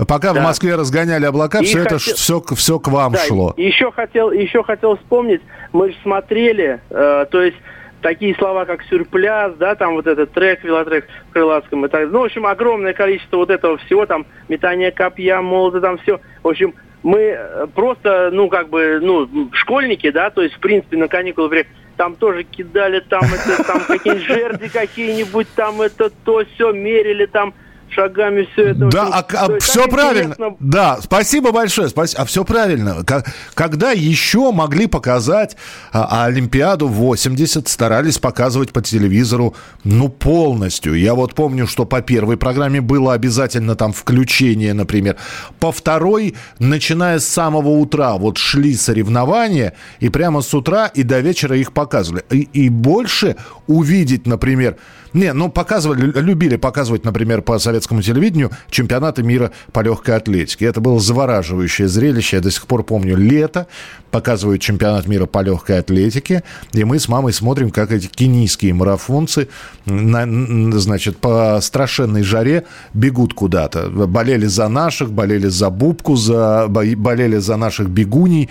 пока 0.07 0.31
в 0.31 0.35
Да. 0.35 0.41
Москве 0.43 0.75
разгоняли 0.75 1.25
облака, 1.25 1.59
И 1.59 1.65
все 1.65 1.79
это 1.79 1.99
хотел- 1.99 2.15
все, 2.15 2.41
все 2.55 2.79
к 2.79 2.87
вам 2.87 3.11
Да, 3.11 3.19
шло. 3.19 3.53
Еще 3.57 3.91
хотел, 3.91 4.31
еще 4.31 4.63
хотел 4.63 4.95
вспомнить, 4.95 5.41
мы 5.73 5.89
же 5.91 5.97
смотрели, 6.03 6.79
э, 6.89 7.25
то 7.29 7.41
есть 7.43 7.57
такие 8.01 8.35
слова, 8.35 8.65
как 8.65 8.83
сюрпляз, 8.83 9.53
да, 9.55 9.75
там 9.75 9.93
вот 9.93 10.07
этот 10.07 10.31
трек, 10.31 10.63
велотрек 10.63 11.07
в 11.29 11.33
Крылатском 11.33 11.85
и 11.85 11.89
так 11.89 12.09
Ну, 12.11 12.19
в 12.19 12.23
общем, 12.25 12.45
огромное 12.45 12.93
количество 12.93 13.37
вот 13.37 13.49
этого 13.49 13.77
всего, 13.77 14.05
там, 14.05 14.25
метание 14.49 14.91
копья, 14.91 15.41
молота, 15.41 15.81
там 15.81 15.97
все. 15.99 16.19
В 16.43 16.47
общем, 16.47 16.73
мы 17.03 17.19
э, 17.19 17.67
просто, 17.73 18.29
ну, 18.31 18.49
как 18.49 18.69
бы, 18.69 18.99
ну, 19.01 19.49
школьники, 19.53 20.09
да, 20.11 20.29
то 20.29 20.41
есть, 20.41 20.55
в 20.55 20.59
принципе, 20.59 20.97
на 20.97 21.07
каникулы 21.07 21.49
при- 21.49 21.67
там 21.97 22.15
тоже 22.15 22.43
кидали, 22.43 22.99
там 22.99 23.21
это, 23.23 23.63
там 23.63 23.81
какие-нибудь 23.87 24.27
жерди 24.27 24.69
какие-нибудь, 24.69 25.47
там 25.55 25.81
это, 25.81 26.09
то, 26.09 26.43
все, 26.55 26.71
мерили 26.71 27.25
там 27.25 27.53
шагами 27.93 28.47
все 28.53 28.69
это. 28.69 28.85
Да, 28.87 29.25
а, 29.33 29.51
есть 29.53 29.65
все 29.65 29.87
правильно. 29.87 30.33
интересно. 30.33 30.55
Да, 30.59 30.99
спасибо 31.01 31.51
большое. 31.51 31.89
спас- 31.89 32.15
А 32.15 32.25
все 32.25 32.43
правильно. 32.43 33.03
Ка- 33.03 33.23
Когда 33.53 33.91
еще 33.91 34.51
могли 34.51 34.87
показать 34.87 35.55
а, 35.91 36.07
а 36.23 36.25
Олимпиаду 36.25 36.87
80, 36.87 37.67
старались 37.67 38.17
показывать 38.17 38.71
по 38.71 38.81
телевизору, 38.81 39.55
ну, 39.83 40.09
полностью. 40.09 40.95
Я 40.95 41.13
вот 41.15 41.35
помню, 41.35 41.67
что 41.67 41.85
по 41.85 42.01
первой 42.01 42.37
программе 42.37 42.81
было 42.81 43.13
обязательно 43.13 43.75
там 43.75 43.93
включение, 43.93 44.73
например. 44.73 45.17
По 45.59 45.71
второй, 45.71 46.35
начиная 46.59 47.19
с 47.19 47.27
самого 47.27 47.69
утра, 47.69 48.13
вот 48.17 48.37
шли 48.37 48.75
соревнования, 48.75 49.73
и 49.99 50.09
прямо 50.09 50.41
с 50.41 50.53
утра 50.53 50.87
и 50.87 51.03
до 51.03 51.19
вечера 51.19 51.55
их 51.57 51.73
показывали. 51.73 52.23
И, 52.29 52.47
и 52.53 52.69
больше 52.69 53.35
увидеть, 53.67 54.25
например, 54.27 54.77
не, 55.13 55.33
ну 55.33 55.49
показывали, 55.49 56.01
лю- 56.05 56.21
любили 56.21 56.55
показывать, 56.55 57.03
например, 57.05 57.41
по 57.41 57.59
советскому 57.59 58.01
телевидению 58.01 58.51
чемпионаты 58.69 59.23
мира 59.23 59.51
по 59.71 59.81
легкой 59.81 60.15
атлетике. 60.17 60.65
Это 60.65 60.81
было 60.81 60.99
завораживающее 60.99 61.87
зрелище. 61.87 62.37
Я 62.37 62.41
до 62.41 62.51
сих 62.51 62.65
пор 62.67 62.83
помню 62.83 63.17
лето, 63.17 63.67
показывают 64.11 64.61
чемпионат 64.61 65.07
мира 65.07 65.25
по 65.25 65.41
легкой 65.41 65.79
атлетике, 65.79 66.43
и 66.73 66.83
мы 66.83 66.99
с 66.99 67.07
мамой 67.07 67.33
смотрим, 67.33 67.71
как 67.71 67.91
эти 67.91 68.07
кенийские 68.07 68.73
марафонцы, 68.73 69.47
на- 69.85 70.79
значит, 70.79 71.17
по 71.17 71.59
страшенной 71.61 72.23
жаре 72.23 72.65
бегут 72.93 73.33
куда-то. 73.33 73.89
Болели 73.89 74.45
за 74.47 74.67
наших, 74.67 75.11
болели 75.11 75.47
за 75.47 75.69
Бубку, 75.69 76.15
за, 76.15 76.65
бо- 76.69 76.95
болели 76.95 77.37
за 77.37 77.55
наших 77.57 77.89
бегуней. 77.89 78.49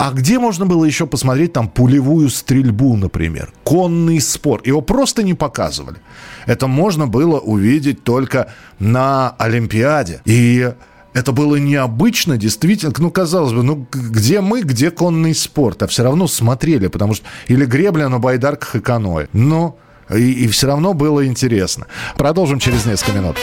А 0.00 0.12
где 0.12 0.38
можно 0.38 0.64
было 0.64 0.86
еще 0.86 1.06
посмотреть 1.06 1.52
там 1.52 1.68
пулевую 1.68 2.30
стрельбу, 2.30 2.96
например? 2.96 3.52
Конный 3.64 4.18
спорт. 4.18 4.66
Его 4.66 4.80
просто 4.80 5.22
не 5.22 5.34
показывали. 5.34 5.98
Это 6.46 6.68
можно 6.68 7.06
было 7.06 7.38
увидеть 7.38 8.02
только 8.02 8.50
на 8.78 9.34
Олимпиаде. 9.36 10.22
И 10.24 10.72
это 11.12 11.32
было 11.32 11.56
необычно, 11.56 12.38
действительно. 12.38 12.94
Ну, 12.96 13.10
казалось 13.10 13.52
бы, 13.52 13.62
ну, 13.62 13.86
где 13.92 14.40
мы, 14.40 14.62
где 14.62 14.90
конный 14.90 15.34
спорт? 15.34 15.82
А 15.82 15.86
все 15.86 16.02
равно 16.02 16.28
смотрели, 16.28 16.86
потому 16.86 17.12
что... 17.12 17.26
Или 17.48 17.66
гребля 17.66 18.08
на 18.08 18.18
байдарках 18.18 18.76
и 18.76 18.80
каноэ. 18.80 19.26
Но 19.34 19.76
и, 20.08 20.32
и 20.32 20.48
все 20.48 20.66
равно 20.66 20.94
было 20.94 21.26
интересно. 21.26 21.88
Продолжим 22.16 22.58
через 22.58 22.86
несколько 22.86 23.12
минут. 23.12 23.36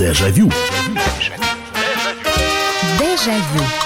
Дежавю. 0.00 0.50
Дежавю. 2.98 3.85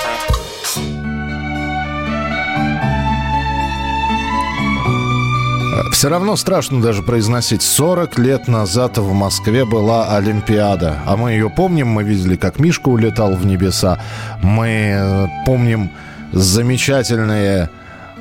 Все 6.01 6.09
равно 6.09 6.35
страшно 6.35 6.81
даже 6.81 7.03
произносить. 7.03 7.61
40 7.61 8.17
лет 8.17 8.47
назад 8.47 8.97
в 8.97 9.13
Москве 9.13 9.65
была 9.65 10.17
Олимпиада. 10.17 10.99
А 11.05 11.15
мы 11.15 11.33
ее 11.33 11.47
помним, 11.47 11.89
мы 11.89 12.01
видели, 12.03 12.37
как 12.37 12.57
Мишка 12.57 12.89
улетал 12.89 13.35
в 13.35 13.45
небеса. 13.45 13.99
Мы 14.41 14.95
э, 14.97 15.27
помним 15.45 15.91
замечательные 16.31 17.69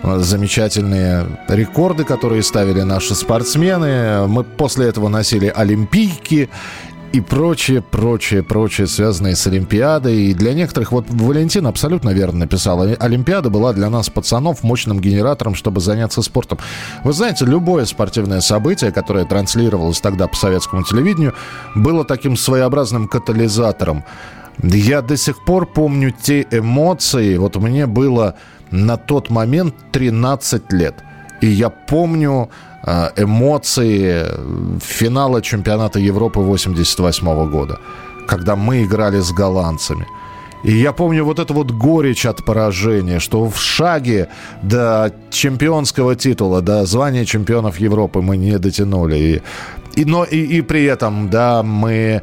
э, 0.02 0.18
замечательные 0.18 1.24
рекорды, 1.48 2.04
которые 2.04 2.42
ставили 2.42 2.82
наши 2.82 3.14
спортсмены. 3.14 4.26
Мы 4.26 4.44
после 4.44 4.86
этого 4.86 5.08
носили 5.08 5.46
олимпийки 5.46 6.50
и 7.12 7.20
прочее, 7.20 7.82
прочее, 7.82 8.42
прочее, 8.42 8.86
связанное 8.86 9.34
с 9.34 9.46
Олимпиадой. 9.46 10.26
И 10.26 10.34
для 10.34 10.54
некоторых, 10.54 10.92
вот 10.92 11.06
Валентин 11.08 11.66
абсолютно 11.66 12.11
верно 12.11 12.40
написал, 12.40 12.82
Оли- 12.82 12.96
Олимпиада 12.98 13.50
была 13.50 13.72
для 13.72 13.90
нас, 13.90 14.08
пацанов, 14.11 14.62
мощным 14.62 15.00
генератором, 15.00 15.54
чтобы 15.54 15.80
заняться 15.80 16.22
спортом. 16.22 16.58
Вы 17.02 17.12
знаете, 17.12 17.44
любое 17.46 17.84
спортивное 17.84 18.40
событие, 18.40 18.92
которое 18.92 19.24
транслировалось 19.24 20.00
тогда 20.00 20.28
по 20.28 20.36
советскому 20.36 20.84
телевидению, 20.84 21.34
было 21.74 22.04
таким 22.04 22.36
своеобразным 22.36 23.08
катализатором. 23.08 24.04
Я 24.62 25.02
до 25.02 25.16
сих 25.16 25.44
пор 25.44 25.66
помню 25.66 26.12
те 26.12 26.46
эмоции. 26.50 27.36
Вот 27.38 27.56
мне 27.56 27.86
было 27.86 28.36
на 28.70 28.96
тот 28.96 29.30
момент 29.30 29.74
13 29.92 30.72
лет. 30.72 30.94
И 31.40 31.46
я 31.46 31.70
помню 31.70 32.50
эмоции 32.84 34.26
финала 34.80 35.42
чемпионата 35.42 35.98
Европы 35.98 36.40
88 36.40 37.50
года, 37.50 37.78
когда 38.26 38.56
мы 38.56 38.84
играли 38.84 39.20
с 39.20 39.32
голландцами. 39.32 40.06
И 40.62 40.72
я 40.72 40.92
помню 40.92 41.24
вот 41.24 41.38
эту 41.38 41.54
вот 41.54 41.70
горечь 41.70 42.26
от 42.26 42.44
поражения, 42.44 43.18
что 43.18 43.48
в 43.48 43.58
шаге 43.58 44.28
до 44.62 45.12
чемпионского 45.30 46.16
титула, 46.16 46.60
до 46.60 46.84
звания 46.84 47.24
чемпионов 47.24 47.80
Европы 47.80 48.20
мы 48.20 48.36
не 48.36 48.58
дотянули. 48.58 49.16
И, 49.16 49.42
и, 50.00 50.04
но 50.04 50.24
и, 50.24 50.58
и 50.58 50.60
при 50.60 50.84
этом, 50.84 51.30
да, 51.30 51.62
мы 51.62 52.22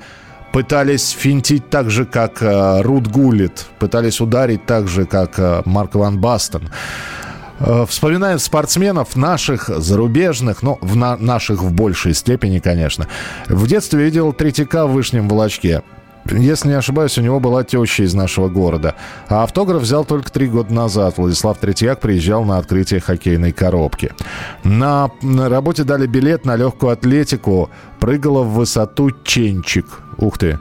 пытались 0.53 1.09
финтить 1.09 1.69
так 1.69 1.89
же, 1.89 2.05
как 2.05 2.41
э, 2.41 2.81
Рут 2.81 3.07
Гуллит, 3.07 3.65
пытались 3.79 4.21
ударить 4.21 4.65
так 4.65 4.87
же, 4.87 5.05
как 5.05 5.39
э, 5.39 5.61
Марк 5.65 5.95
Ван 5.95 6.19
Бастон. 6.19 6.69
Э, 7.59 7.85
Вспоминаем 7.87 8.39
спортсменов 8.39 9.15
наших, 9.15 9.69
зарубежных, 9.69 10.61
ну, 10.63 10.77
в 10.81 10.95
на- 10.95 11.17
наших 11.17 11.61
в 11.63 11.71
большей 11.73 12.13
степени, 12.13 12.59
конечно. 12.59 13.07
В 13.47 13.67
детстве 13.67 14.03
видел 14.03 14.33
Третьяка 14.33 14.85
в 14.87 14.91
Вышнем 14.93 15.27
Волочке. 15.27 15.81
Если 16.29 16.67
не 16.67 16.73
ошибаюсь, 16.73 17.17
у 17.17 17.21
него 17.21 17.39
была 17.39 17.63
теща 17.63 18.03
из 18.03 18.13
нашего 18.13 18.49
города. 18.49 18.95
А 19.29 19.43
автограф 19.43 19.81
взял 19.81 20.03
только 20.03 20.29
три 20.29 20.47
года 20.47 20.73
назад. 20.73 21.17
Владислав 21.17 21.57
Третьяк 21.57 22.01
приезжал 22.01 22.43
на 22.43 22.57
открытие 22.57 22.99
хоккейной 22.99 23.53
коробки. 23.53 24.11
На, 24.65 25.09
на 25.21 25.47
работе 25.47 25.85
дали 25.85 26.05
билет 26.05 26.43
на 26.45 26.57
легкую 26.57 26.91
атлетику. 26.91 27.69
Прыгала 28.01 28.43
в 28.43 28.55
высоту 28.55 29.11
Ченчик. 29.23 29.85
Ух 30.17 30.37
ты. 30.37 30.59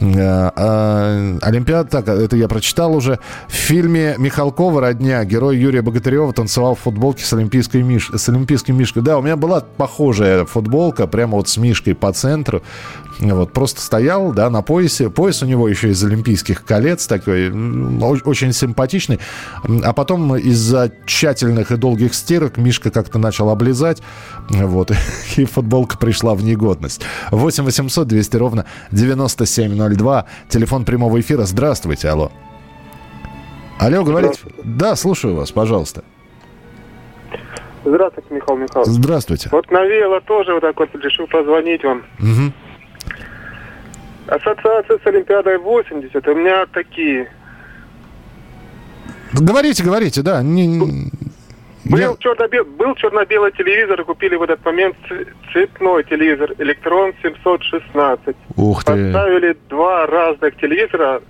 Э, 0.00 0.50
а, 0.56 1.38
Олимпиада, 1.42 1.88
так, 1.88 2.08
это 2.08 2.36
я 2.36 2.48
прочитал 2.48 2.94
уже. 2.94 3.18
В 3.48 3.52
фильме 3.52 4.14
Михалкова 4.18 4.80
«Родня» 4.80 5.24
герой 5.24 5.58
Юрия 5.58 5.82
Богатырева 5.82 6.32
танцевал 6.32 6.74
в 6.74 6.80
футболке 6.80 7.24
с, 7.24 7.32
олимпийской 7.32 7.82
миш... 7.82 8.10
с 8.14 8.28
олимпийской 8.28 8.72
мишкой. 8.72 9.02
Да, 9.02 9.18
у 9.18 9.22
меня 9.22 9.36
была 9.36 9.60
похожая 9.60 10.44
футболка, 10.44 11.06
прямо 11.06 11.36
вот 11.36 11.48
с 11.48 11.56
мишкой 11.56 11.94
по 11.94 12.12
центру. 12.12 12.62
Вот, 13.20 13.52
просто 13.52 13.80
стоял, 13.80 14.32
да, 14.32 14.50
на 14.50 14.62
поясе. 14.62 15.08
Пояс 15.08 15.42
у 15.42 15.46
него 15.46 15.68
еще 15.68 15.90
из 15.90 16.02
олимпийских 16.02 16.64
колец 16.64 17.06
такой, 17.06 17.48
очень 18.24 18.52
симпатичный. 18.52 19.20
А 19.84 19.92
потом 19.92 20.36
из-за 20.36 20.90
тщательных 21.06 21.70
и 21.70 21.76
долгих 21.76 22.14
стирок 22.14 22.56
Мишка 22.56 22.90
как-то 22.90 23.18
начал 23.18 23.50
облизать. 23.50 24.02
Вот, 24.48 24.90
и 25.36 25.44
футболка 25.44 25.96
пришла 25.96 26.34
в 26.34 26.42
негодность. 26.42 27.02
8 27.30 27.64
800 27.64 28.08
200 28.08 28.36
ровно 28.36 28.64
9702. 28.90 29.93
Телефон 30.48 30.84
прямого 30.84 31.20
эфира. 31.20 31.42
Здравствуйте, 31.42 32.08
алло. 32.08 32.30
Алло, 33.78 34.04
говорите? 34.04 34.40
Да, 34.62 34.96
слушаю 34.96 35.34
вас, 35.34 35.50
пожалуйста. 35.50 36.04
Здравствуйте, 37.84 38.34
Михаил 38.34 38.58
Михайлович. 38.58 38.92
Здравствуйте. 38.92 39.48
Вот 39.52 39.70
навеяло 39.70 40.20
тоже 40.22 40.54
вот 40.54 40.60
так 40.60 40.78
вот 40.78 40.94
решил 40.94 41.26
позвонить 41.26 41.84
вам. 41.84 42.02
Мгм. 42.18 42.52
Ассоциация 44.26 44.98
с 44.98 45.06
Олимпиадой 45.06 45.58
80 45.58 46.26
у 46.26 46.34
меня 46.34 46.64
такие. 46.72 47.28
Говорите, 49.34 49.82
говорите, 49.82 50.22
да. 50.22 50.42
Не- 50.42 51.10
Был, 51.84 52.16
черно-бел- 52.16 52.64
был 52.64 52.94
черно-белый 52.94 53.52
телевизор, 53.52 54.00
и 54.00 54.04
купили 54.04 54.36
в 54.36 54.42
этот 54.42 54.64
момент 54.64 54.96
цветной 55.52 56.04
телевизор, 56.04 56.52
электрон 56.58 57.12
716. 57.22 58.36
Ух 58.56 58.84
ты. 58.84 58.92
Поставили 59.12 59.56
два 59.68 60.06
разных 60.06 60.56
телевизора 60.56 61.22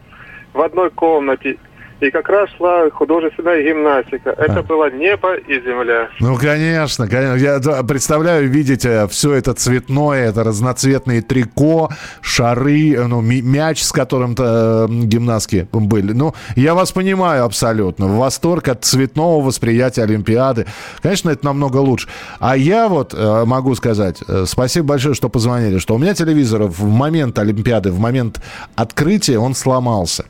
в 0.52 0.60
одной 0.60 0.90
комнате. 0.90 1.56
И 2.00 2.10
как 2.10 2.28
раз 2.28 2.50
шла 2.56 2.90
художественная 2.90 3.62
гимнастика. 3.62 4.30
Это 4.30 4.62
было 4.62 4.90
небо 4.90 5.34
и 5.34 5.54
земля. 5.60 6.08
Ну, 6.20 6.36
конечно, 6.36 7.08
конечно. 7.08 7.36
Я 7.36 7.82
представляю, 7.82 8.48
видите, 8.48 9.06
все 9.08 9.34
это 9.34 9.54
цветное, 9.54 10.28
это 10.28 10.44
разноцветные 10.44 11.22
трико, 11.22 11.90
шары, 12.20 12.94
э, 12.94 13.06
ну, 13.06 13.20
мяч, 13.20 13.82
с 13.82 13.92
которым-то 13.92 14.86
э, 14.88 14.92
гимнастки 14.92 15.68
были. 15.72 16.12
Ну, 16.12 16.34
я 16.56 16.74
вас 16.74 16.92
понимаю 16.92 17.44
абсолютно. 17.44 18.08
Восторг 18.08 18.68
от 18.68 18.84
цветного 18.84 19.42
восприятия 19.42 20.02
Олимпиады. 20.02 20.66
Конечно, 21.02 21.30
это 21.30 21.46
намного 21.46 21.78
лучше. 21.78 22.08
А 22.40 22.56
я 22.56 22.88
вот 22.88 23.14
э, 23.14 23.44
могу 23.44 23.74
сказать, 23.74 24.22
э, 24.26 24.44
спасибо 24.46 24.88
большое, 24.88 25.14
что 25.14 25.28
позвонили, 25.28 25.78
что 25.78 25.94
у 25.94 25.98
меня 25.98 26.14
телевизор 26.14 26.64
в 26.64 26.84
момент 26.84 27.38
Олимпиады, 27.38 27.90
в 27.90 27.98
момент 27.98 28.40
открытия 28.74 29.38
он 29.38 29.54
сломался. 29.54 30.24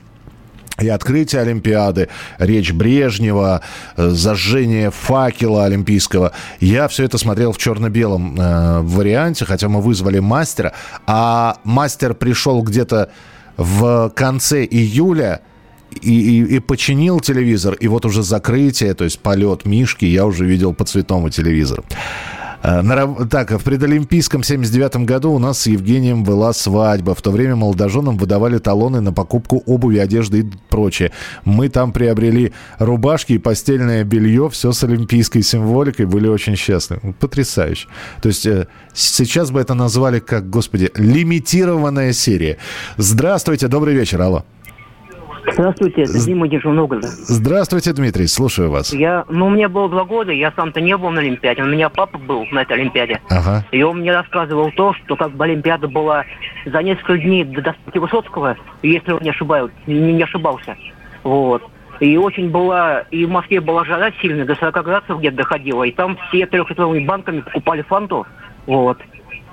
И 0.80 0.88
открытие 0.88 1.42
Олимпиады, 1.42 2.08
речь 2.38 2.72
Брежнева, 2.72 3.60
э, 3.96 4.08
зажжение 4.10 4.90
факела 4.90 5.64
олимпийского. 5.66 6.32
Я 6.58 6.88
все 6.88 7.04
это 7.04 7.16
смотрел 7.16 7.52
в 7.52 7.58
черно-белом 7.58 8.36
э, 8.40 8.80
варианте, 8.80 9.44
хотя 9.44 9.68
мы 9.68 9.80
вызвали 9.80 10.18
мастера. 10.18 10.72
А 11.06 11.58
мастер 11.64 12.14
пришел 12.14 12.60
где-то 12.62 13.10
в 13.56 14.10
конце 14.16 14.64
июля 14.64 15.42
и, 16.02 16.10
и- 16.40 16.56
и 16.56 16.58
починил 16.58 17.20
телевизор. 17.20 17.74
И 17.74 17.86
вот 17.86 18.04
уже 18.04 18.24
закрытие, 18.24 18.94
то 18.94 19.04
есть 19.04 19.20
полет 19.20 19.64
Мишки, 19.64 20.04
я 20.06 20.26
уже 20.26 20.44
видел 20.44 20.74
по 20.74 20.84
цветному 20.84 21.30
телевизору. 21.30 21.84
Э, 22.64 22.82
Так, 23.30 23.50
в 23.50 23.62
предолимпийском 23.62 24.42
79 24.42 25.04
году 25.04 25.32
у 25.32 25.38
нас 25.38 25.60
с 25.60 25.66
Евгением 25.66 26.24
была 26.24 26.52
свадьба. 26.52 27.14
В 27.14 27.20
то 27.20 27.30
время 27.30 27.56
молодоженам 27.56 28.16
выдавали 28.16 28.58
талоны 28.58 29.00
на 29.00 29.12
покупку 29.12 29.62
обуви, 29.66 29.98
одежды 29.98 30.40
и 30.40 30.50
прочее. 30.70 31.12
Мы 31.44 31.68
там 31.68 31.92
приобрели 31.92 32.52
рубашки 32.78 33.34
и 33.34 33.38
постельное 33.38 34.04
белье, 34.04 34.48
все 34.48 34.72
с 34.72 34.82
олимпийской 34.82 35.42
символикой, 35.42 36.06
были 36.06 36.26
очень 36.26 36.56
счастливы. 36.56 37.14
Потрясающе. 37.20 37.88
То 38.22 38.28
есть 38.28 38.46
э, 38.46 38.66
сейчас 38.94 39.50
бы 39.50 39.60
это 39.60 39.74
назвали 39.74 40.20
как, 40.20 40.48
господи, 40.48 40.90
лимитированная 40.94 42.12
серия. 42.12 42.56
Здравствуйте, 42.96 43.68
добрый 43.68 43.94
вечер, 43.94 44.22
алло. 44.22 44.44
Здравствуйте, 45.52 46.02
это 46.02 46.24
Дима 46.24 46.48
Нижнего 46.48 46.72
Новгорода. 46.72 47.06
Здравствуйте, 47.08 47.92
Дмитрий, 47.92 48.26
слушаю 48.26 48.70
вас. 48.70 48.92
Я, 48.92 49.24
ну, 49.28 49.48
мне 49.48 49.68
было 49.68 49.88
два 49.88 50.04
года, 50.04 50.32
я 50.32 50.52
сам-то 50.52 50.80
не 50.80 50.96
был 50.96 51.10
на 51.10 51.20
Олимпиаде, 51.20 51.62
у 51.62 51.66
меня 51.66 51.88
папа 51.88 52.18
был 52.18 52.46
на 52.50 52.62
этой 52.62 52.78
Олимпиаде. 52.78 53.20
Ага. 53.28 53.64
И 53.70 53.82
он 53.82 54.00
мне 54.00 54.12
рассказывал 54.12 54.70
то, 54.72 54.94
что 54.94 55.16
как 55.16 55.32
бы 55.32 55.44
Олимпиада 55.44 55.88
была 55.88 56.24
за 56.64 56.82
несколько 56.82 57.18
дней 57.18 57.44
до 57.44 57.62
доспехи 57.62 57.98
Высоцкого, 57.98 58.56
если 58.82 59.12
он 59.12 59.22
не 59.22 59.30
ошибаюсь, 59.30 59.72
не, 59.86 60.12
не 60.12 60.22
ошибался. 60.22 60.76
Вот. 61.22 61.62
И 62.00 62.16
очень 62.16 62.50
была, 62.50 63.00
и 63.10 63.24
в 63.24 63.30
Москве 63.30 63.60
была 63.60 63.84
жара 63.84 64.10
сильная, 64.20 64.44
до 64.44 64.54
40 64.54 64.84
градусов 64.84 65.20
где-то 65.20 65.36
доходила, 65.36 65.84
и 65.84 65.92
там 65.92 66.18
все 66.28 66.46
трехлитровыми 66.46 67.04
банками 67.04 67.40
покупали 67.40 67.82
фанту. 67.82 68.26
Вот. 68.66 68.98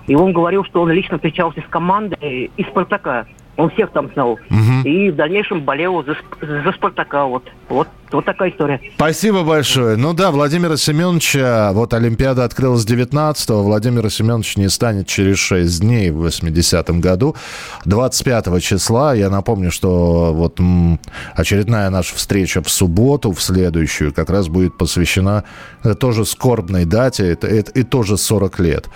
И 0.08 0.16
он 0.16 0.34
говорил, 0.34 0.66
что 0.66 0.82
он 0.82 0.92
лично 0.92 1.18
встречался 1.18 1.62
с 1.62 1.70
командой 1.70 2.50
из 2.58 2.68
Спартака. 2.68 3.26
Он 3.62 3.70
всех 3.70 3.91
там 3.91 4.09
знал. 4.14 4.39
И 4.84 5.12
в 5.12 5.16
дальнейшем 5.16 5.62
болел 5.62 6.03
за, 6.03 6.16
за 6.41 6.72
Спартака. 6.72 7.26
Вот. 7.26 7.43
Вот, 7.70 7.88
вот 8.12 8.26
такая 8.26 8.49
история. 8.49 8.82
Спасибо 8.95 9.43
большое. 9.43 9.95
Ну 9.97 10.14
да, 10.14 10.32
Владимира 10.32 10.76
Семеновича, 10.78 11.72
вот 11.74 11.93
Олимпиада 11.93 12.43
открылась 12.43 12.86
19-го, 12.86 13.62
Владимира 13.64 14.09
Семенович 14.09 14.57
не 14.57 14.68
станет 14.70 15.07
через 15.07 15.38
6 15.38 15.80
дней 15.82 16.09
в 16.12 16.26
80-м 16.26 16.99
году. 17.01 17.36
25 17.86 18.62
числа, 18.64 19.14
я 19.14 19.30
напомню, 19.30 19.72
что 19.72 20.34
вот 20.34 20.59
очередная 21.36 21.89
наша 21.89 22.16
встреча 22.16 22.62
в 22.62 22.70
субботу, 22.70 23.32
в 23.32 23.41
следующую, 23.41 24.14
как 24.14 24.30
раз 24.30 24.47
будет 24.47 24.78
посвящена 24.78 25.43
э, 25.84 25.93
тоже 25.93 26.26
скорбной 26.26 26.86
дате, 26.86 27.28
это, 27.32 27.47
это- 27.47 27.72
и 27.72 27.84
тоже 27.84 28.18
40 28.18 28.59
лет. 28.59 28.89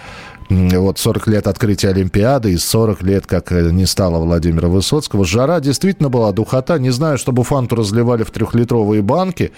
Вот 0.50 1.00
40 1.00 1.28
лет 1.28 1.48
открытия 1.48 1.90
Олимпиады 1.90 2.54
и 2.54 2.58
40 2.58 3.02
лет, 3.02 3.26
как 3.26 3.52
э, 3.52 3.72
не 3.72 3.88
стало 3.88 4.20
Владимира 4.24 4.68
Высоцкого. 4.68 5.26
Жара 5.26 5.60
действительно 5.60 6.10
была, 6.10 6.32
духота. 6.32 6.78
Не 6.78 6.92
знаю, 6.92 7.18
чтобы 7.18 7.44
фанту 7.44 7.76
разливали 7.76 8.24
в 8.24 8.30
трехлитровые 8.30 9.02
банки. 9.02 9.52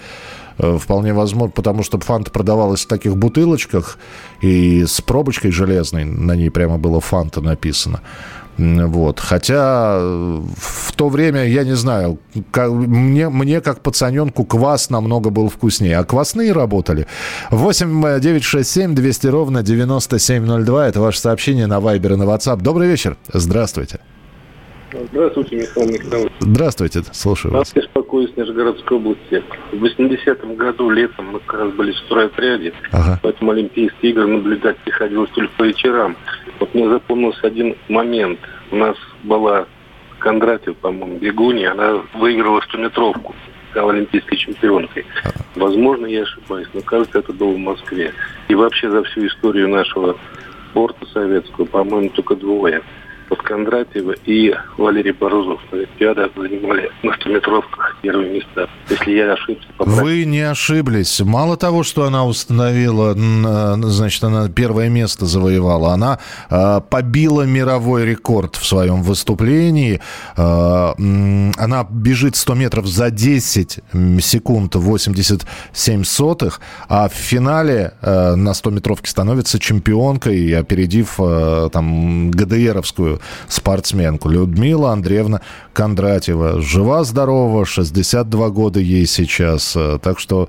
Э, 0.56 0.78
Вполне 0.80 1.12
возможно, 1.12 1.52
потому 1.52 1.82
что 1.82 1.98
фанта 2.00 2.30
продавалась 2.30 2.84
в 2.84 2.88
таких 2.88 3.16
бутылочках 3.16 3.98
и 4.40 4.86
с 4.86 5.02
пробочкой 5.02 5.50
железной. 5.50 6.04
На 6.04 6.34
ней 6.34 6.50
прямо 6.50 6.78
было 6.78 7.00
фанта 7.00 7.42
написано. 7.42 8.00
Вот. 8.58 9.20
Хотя 9.20 9.98
э, 10.00 10.40
в 10.56 10.92
то 10.96 11.08
время, 11.08 11.46
я 11.46 11.62
не 11.64 11.76
знаю, 11.76 12.18
ка- 12.50 12.68
мне, 12.68 13.28
мне 13.28 13.60
как 13.60 13.80
пацаненку 13.82 14.44
квас 14.44 14.90
намного 14.90 15.30
был 15.30 15.48
вкуснее. 15.48 15.96
А 15.98 16.04
квасные 16.04 16.52
работали. 16.52 17.06
8 17.50 18.20
967 18.20 18.94
200 18.96 19.26
ровно 19.28 19.62
9702. 19.62 20.88
Это 20.88 21.00
ваше 21.00 21.20
сообщение 21.20 21.66
на 21.68 21.78
Вайбер 21.80 22.14
и 22.14 22.16
на 22.16 22.24
WhatsApp. 22.24 22.60
Добрый 22.60 22.88
вечер. 22.88 23.16
Здравствуйте. 23.32 24.00
Здравствуйте, 25.12 25.56
Михаил 25.56 25.86
Михайлович. 25.90 26.32
Здравствуйте. 26.40 27.02
Слушаю 27.12 27.52
вас. 27.52 27.72
Вас 27.74 27.84
беспокоюсь 27.84 28.30
Нижегородской 28.36 28.96
области. 28.96 29.42
В 29.70 29.84
80-м 29.84 30.56
году 30.56 30.88
летом 30.88 31.26
мы 31.26 31.40
как 31.40 31.60
раз 31.60 31.72
были 31.74 31.92
в 31.92 31.96
стройотряде, 32.06 32.72
поэтому 33.22 33.50
Олимпийские 33.50 34.12
игры 34.12 34.26
наблюдать 34.26 34.78
приходилось 34.78 35.30
только 35.34 35.52
по 35.58 35.64
вечерам. 35.64 36.16
Вот 36.60 36.74
мне 36.74 36.88
запомнился 36.88 37.46
один 37.46 37.76
момент. 37.88 38.40
У 38.70 38.76
нас 38.76 38.96
была 39.22 39.66
Кондратьев, 40.18 40.76
по-моему, 40.78 41.18
бегунья, 41.18 41.72
она 41.72 42.02
выиграла 42.14 42.60
100-метровку, 42.60 43.34
стала 43.70 43.92
олимпийской 43.92 44.36
чемпионкой. 44.36 45.06
Возможно, 45.54 46.06
я 46.06 46.22
ошибаюсь, 46.22 46.68
но 46.74 46.80
кажется, 46.80 47.20
это 47.20 47.32
было 47.32 47.52
в 47.52 47.58
Москве. 47.58 48.12
И 48.48 48.54
вообще 48.54 48.90
за 48.90 49.04
всю 49.04 49.26
историю 49.26 49.68
нашего 49.68 50.16
спорта 50.70 51.06
советского, 51.06 51.64
по-моему, 51.66 52.10
только 52.10 52.34
двое. 52.34 52.82
Вот 53.30 53.42
Кондратьева 53.42 54.14
и 54.24 54.54
Валерий 54.78 55.12
Борозов 55.12 55.60
на 55.70 55.78
Олимпиадах 55.78 56.30
занимали 56.34 56.90
на 57.02 57.10
100-метровках 57.10 57.96
первые 58.00 58.30
места. 58.30 58.68
Если 58.88 59.10
я 59.12 59.34
ошибся, 59.34 59.68
поправьте. 59.76 60.02
Вы 60.02 60.24
не 60.24 60.40
ошиблись. 60.40 61.20
Мало 61.20 61.56
того, 61.58 61.82
что 61.82 62.04
она 62.04 62.24
установила, 62.24 63.14
э, 63.14 63.74
значит, 63.82 64.24
она 64.24 64.48
первое 64.48 64.88
место 64.88 65.26
завоевала, 65.26 65.92
она 65.92 66.18
э, 66.48 66.80
побила 66.88 67.42
мировой 67.42 68.06
рекорд 68.06 68.56
в 68.56 68.64
своем 68.64 69.02
выступлении. 69.02 70.00
Э, 70.36 70.94
она 70.96 71.86
бежит 71.90 72.34
100 72.34 72.54
метров 72.54 72.86
за 72.86 73.10
10 73.10 73.80
м, 73.92 74.20
секунд 74.20 74.74
87 74.74 76.04
сотых, 76.04 76.60
а 76.88 77.08
в 77.08 77.12
финале 77.12 77.92
э, 78.00 78.34
на 78.36 78.54
100 78.54 78.70
метровке 78.70 79.10
становится 79.10 79.58
чемпионкой, 79.58 80.58
опередив 80.58 81.16
э, 81.18 81.68
там 81.70 82.30
ГДРовскую 82.30 83.17
спортсменку 83.48 84.28
Людмила 84.28 84.92
Андреевна 84.92 85.40
Кондратьева. 85.72 86.60
Жива-здорова, 86.60 87.64
62 87.64 88.50
года 88.50 88.80
ей 88.80 89.06
сейчас. 89.06 89.74
Э, 89.76 89.98
Так 90.02 90.18
что 90.18 90.48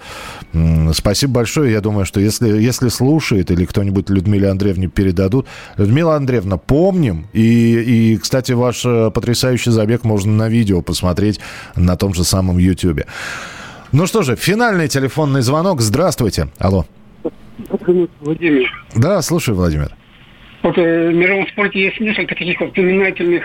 спасибо 0.94 1.34
большое. 1.34 1.72
Я 1.72 1.82
думаю, 1.82 2.06
что 2.06 2.20
если, 2.20 2.50
если 2.50 2.90
слушает 2.90 3.52
или 3.52 3.66
кто-нибудь 3.66 4.10
Людмиле 4.10 4.50
Андреевне 4.50 4.88
передадут. 4.88 5.48
Людмила 5.78 6.16
Андреевна, 6.16 6.58
помним. 6.58 7.28
И, 7.34 8.14
и, 8.14 8.18
кстати, 8.18 8.52
ваш 8.54 8.86
э, 8.86 9.12
потрясающий 9.12 9.72
забег 9.72 10.04
можно 10.04 10.32
на 10.32 10.50
видео 10.50 10.82
посмотреть 10.82 11.40
на 11.76 11.96
том 11.96 12.14
же 12.14 12.24
самом 12.24 12.58
YouTube. 12.58 13.02
Ну 13.92 14.06
что 14.06 14.22
же, 14.22 14.36
финальный 14.36 14.88
телефонный 14.88 15.42
звонок. 15.42 15.82
Здравствуйте. 15.82 16.50
Алло. 16.60 16.86
Владимир. 18.22 18.70
Да, 18.96 19.22
слушаю, 19.22 19.56
Владимир. 19.56 19.96
Вот 20.62 20.78
э, 20.78 21.10
в 21.10 21.14
мировом 21.14 21.48
спорте 21.48 21.82
есть 21.82 22.00
несколько 22.00 22.36
таких 22.36 22.60
вот 22.60 22.74
знаменательных 22.74 23.44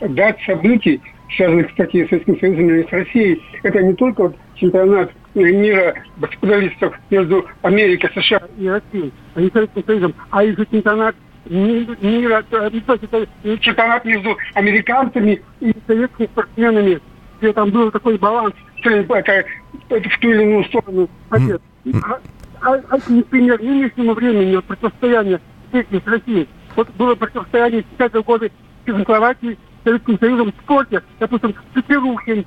дат, 0.00 0.38
событий, 0.46 1.00
связанных, 1.36 1.68
кстати, 1.68 2.04
с 2.04 2.08
Советским 2.08 2.38
Союзом 2.38 2.70
и 2.70 2.88
с 2.88 2.92
Россией. 2.92 3.42
Это 3.62 3.82
не 3.82 3.94
только 3.94 4.22
вот 4.22 4.36
чемпионат 4.54 5.10
мира 5.34 5.94
баскетболистов 6.18 6.98
между 7.10 7.46
Америкой, 7.62 8.10
США 8.14 8.42
и 8.58 8.68
Россией, 8.68 9.12
а 9.34 9.40
не 9.40 9.50
Советским 9.50 9.84
Союзом, 9.84 10.14
а 10.30 10.44
еще 10.44 10.66
чемпионат 10.70 11.16
ми- 11.46 11.88
мира, 12.00 12.44
э, 12.50 12.70
то 12.86 12.92
есть 12.92 13.04
это 13.04 13.26
чемпионат 13.58 14.04
между 14.04 14.36
американцами 14.54 15.42
и 15.60 15.72
советскими 15.86 16.26
спортсменами, 16.26 17.00
где 17.40 17.52
там 17.52 17.70
был 17.70 17.90
такой 17.90 18.18
баланс, 18.18 18.54
это, 18.84 19.44
это 19.88 20.08
в 20.08 20.18
ту 20.18 20.30
или 20.30 20.42
иную 20.42 20.64
сторону. 20.64 21.08
пойдет. 21.28 21.62
А, 22.04 22.20
а, 22.60 22.80
а, 22.90 22.98
например, 23.08 23.60
нынешнему 23.60 24.14
времени 24.14 24.56
противостояние 24.60 25.40
Чехии 25.72 26.02
с 26.04 26.06
Россией. 26.06 26.48
Вот 26.76 26.88
было 26.90 27.14
противостояние 27.14 27.82
в 27.82 28.00
50-е 28.00 28.22
годы 28.22 28.52
Чехословакии 28.86 29.58
Советским 29.84 30.18
Союзом 30.18 30.52
в 30.52 30.62
спорте. 30.62 31.02
Допустим, 31.18 31.54
Петерухин. 31.74 32.46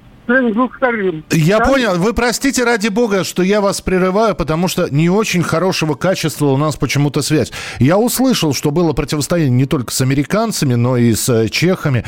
Я 1.32 1.60
да? 1.60 1.66
понял. 1.66 1.96
Вы 1.96 2.14
простите, 2.14 2.64
ради 2.64 2.88
бога, 2.88 3.24
что 3.24 3.44
я 3.44 3.62
вас 3.62 3.82
прерываю, 3.82 4.36
потому 4.36 4.68
что 4.68 4.88
не 4.90 5.10
очень 5.10 5.44
хорошего 5.44 5.96
качества 5.96 6.48
у 6.48 6.58
нас 6.58 6.76
почему-то 6.76 7.22
связь. 7.22 7.52
Я 7.80 7.98
услышал, 7.98 8.54
что 8.54 8.72
было 8.72 8.94
противостояние 8.94 9.52
не 9.52 9.66
только 9.66 9.94
с 9.94 10.02
американцами, 10.02 10.76
но 10.76 10.98
и 10.98 11.14
с 11.14 11.30
э, 11.30 11.50
чехами. 11.50 12.04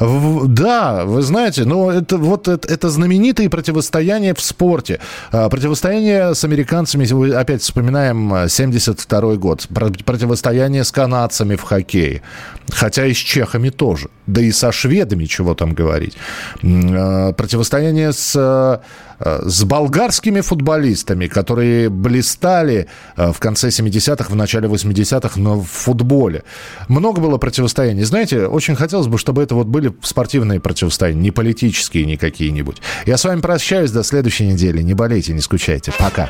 Да, 0.00 1.04
вы 1.04 1.22
знаете, 1.22 1.64
но 1.64 1.90
это 1.90 2.16
вот 2.16 2.48
это, 2.48 2.66
это 2.68 2.88
знаменитые 2.88 3.50
противостояния 3.50 4.34
в 4.34 4.40
спорте. 4.40 5.00
А, 5.30 5.48
противостояние 5.48 6.34
с 6.34 6.44
американцами, 6.44 7.32
опять 7.34 7.62
вспоминаем 7.62 8.48
72 8.48 9.18
э, 9.18 9.36
год. 9.36 9.66
Противостояние 9.68 10.84
с 10.84 10.92
канадцами 10.92 11.56
в 11.56 11.62
хоккее. 11.62 12.22
Хотя 12.70 13.06
и 13.06 13.12
с 13.12 13.18
чехами 13.18 13.70
тоже. 13.70 14.08
Да 14.28 14.42
и 14.42 14.52
со 14.52 14.72
шведами, 14.72 15.24
чего 15.24 15.54
там 15.54 15.72
говорить. 15.72 16.14
Э, 16.62 17.32
противостояние 17.32 18.12
с, 18.12 18.34
э, 18.36 19.40
с 19.48 19.64
болгарскими 19.64 20.42
футболистами, 20.42 21.28
которые 21.28 21.88
блистали 21.88 22.88
э, 23.16 23.32
в 23.32 23.38
конце 23.40 23.68
70-х, 23.68 24.30
в 24.30 24.36
начале 24.36 24.68
80-х, 24.68 25.40
но 25.40 25.58
в 25.58 25.66
футболе. 25.66 26.44
Много 26.88 27.22
было 27.22 27.38
противостояний. 27.38 28.04
Знаете, 28.04 28.46
очень 28.46 28.76
хотелось 28.76 29.06
бы, 29.06 29.16
чтобы 29.16 29.42
это 29.42 29.54
вот 29.54 29.66
были 29.66 29.94
спортивные 30.02 30.60
противостояния, 30.60 31.22
не 31.22 31.30
политические 31.30 32.04
не 32.04 32.18
какие-нибудь. 32.18 32.82
Я 33.06 33.16
с 33.16 33.24
вами 33.24 33.40
прощаюсь 33.40 33.90
до 33.90 34.02
следующей 34.02 34.46
недели. 34.46 34.82
Не 34.82 34.92
болейте, 34.92 35.32
не 35.32 35.40
скучайте. 35.40 35.90
Пока. 35.98 36.28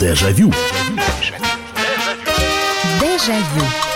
Дежавю. 0.00 0.54
Дежавю. 2.98 3.87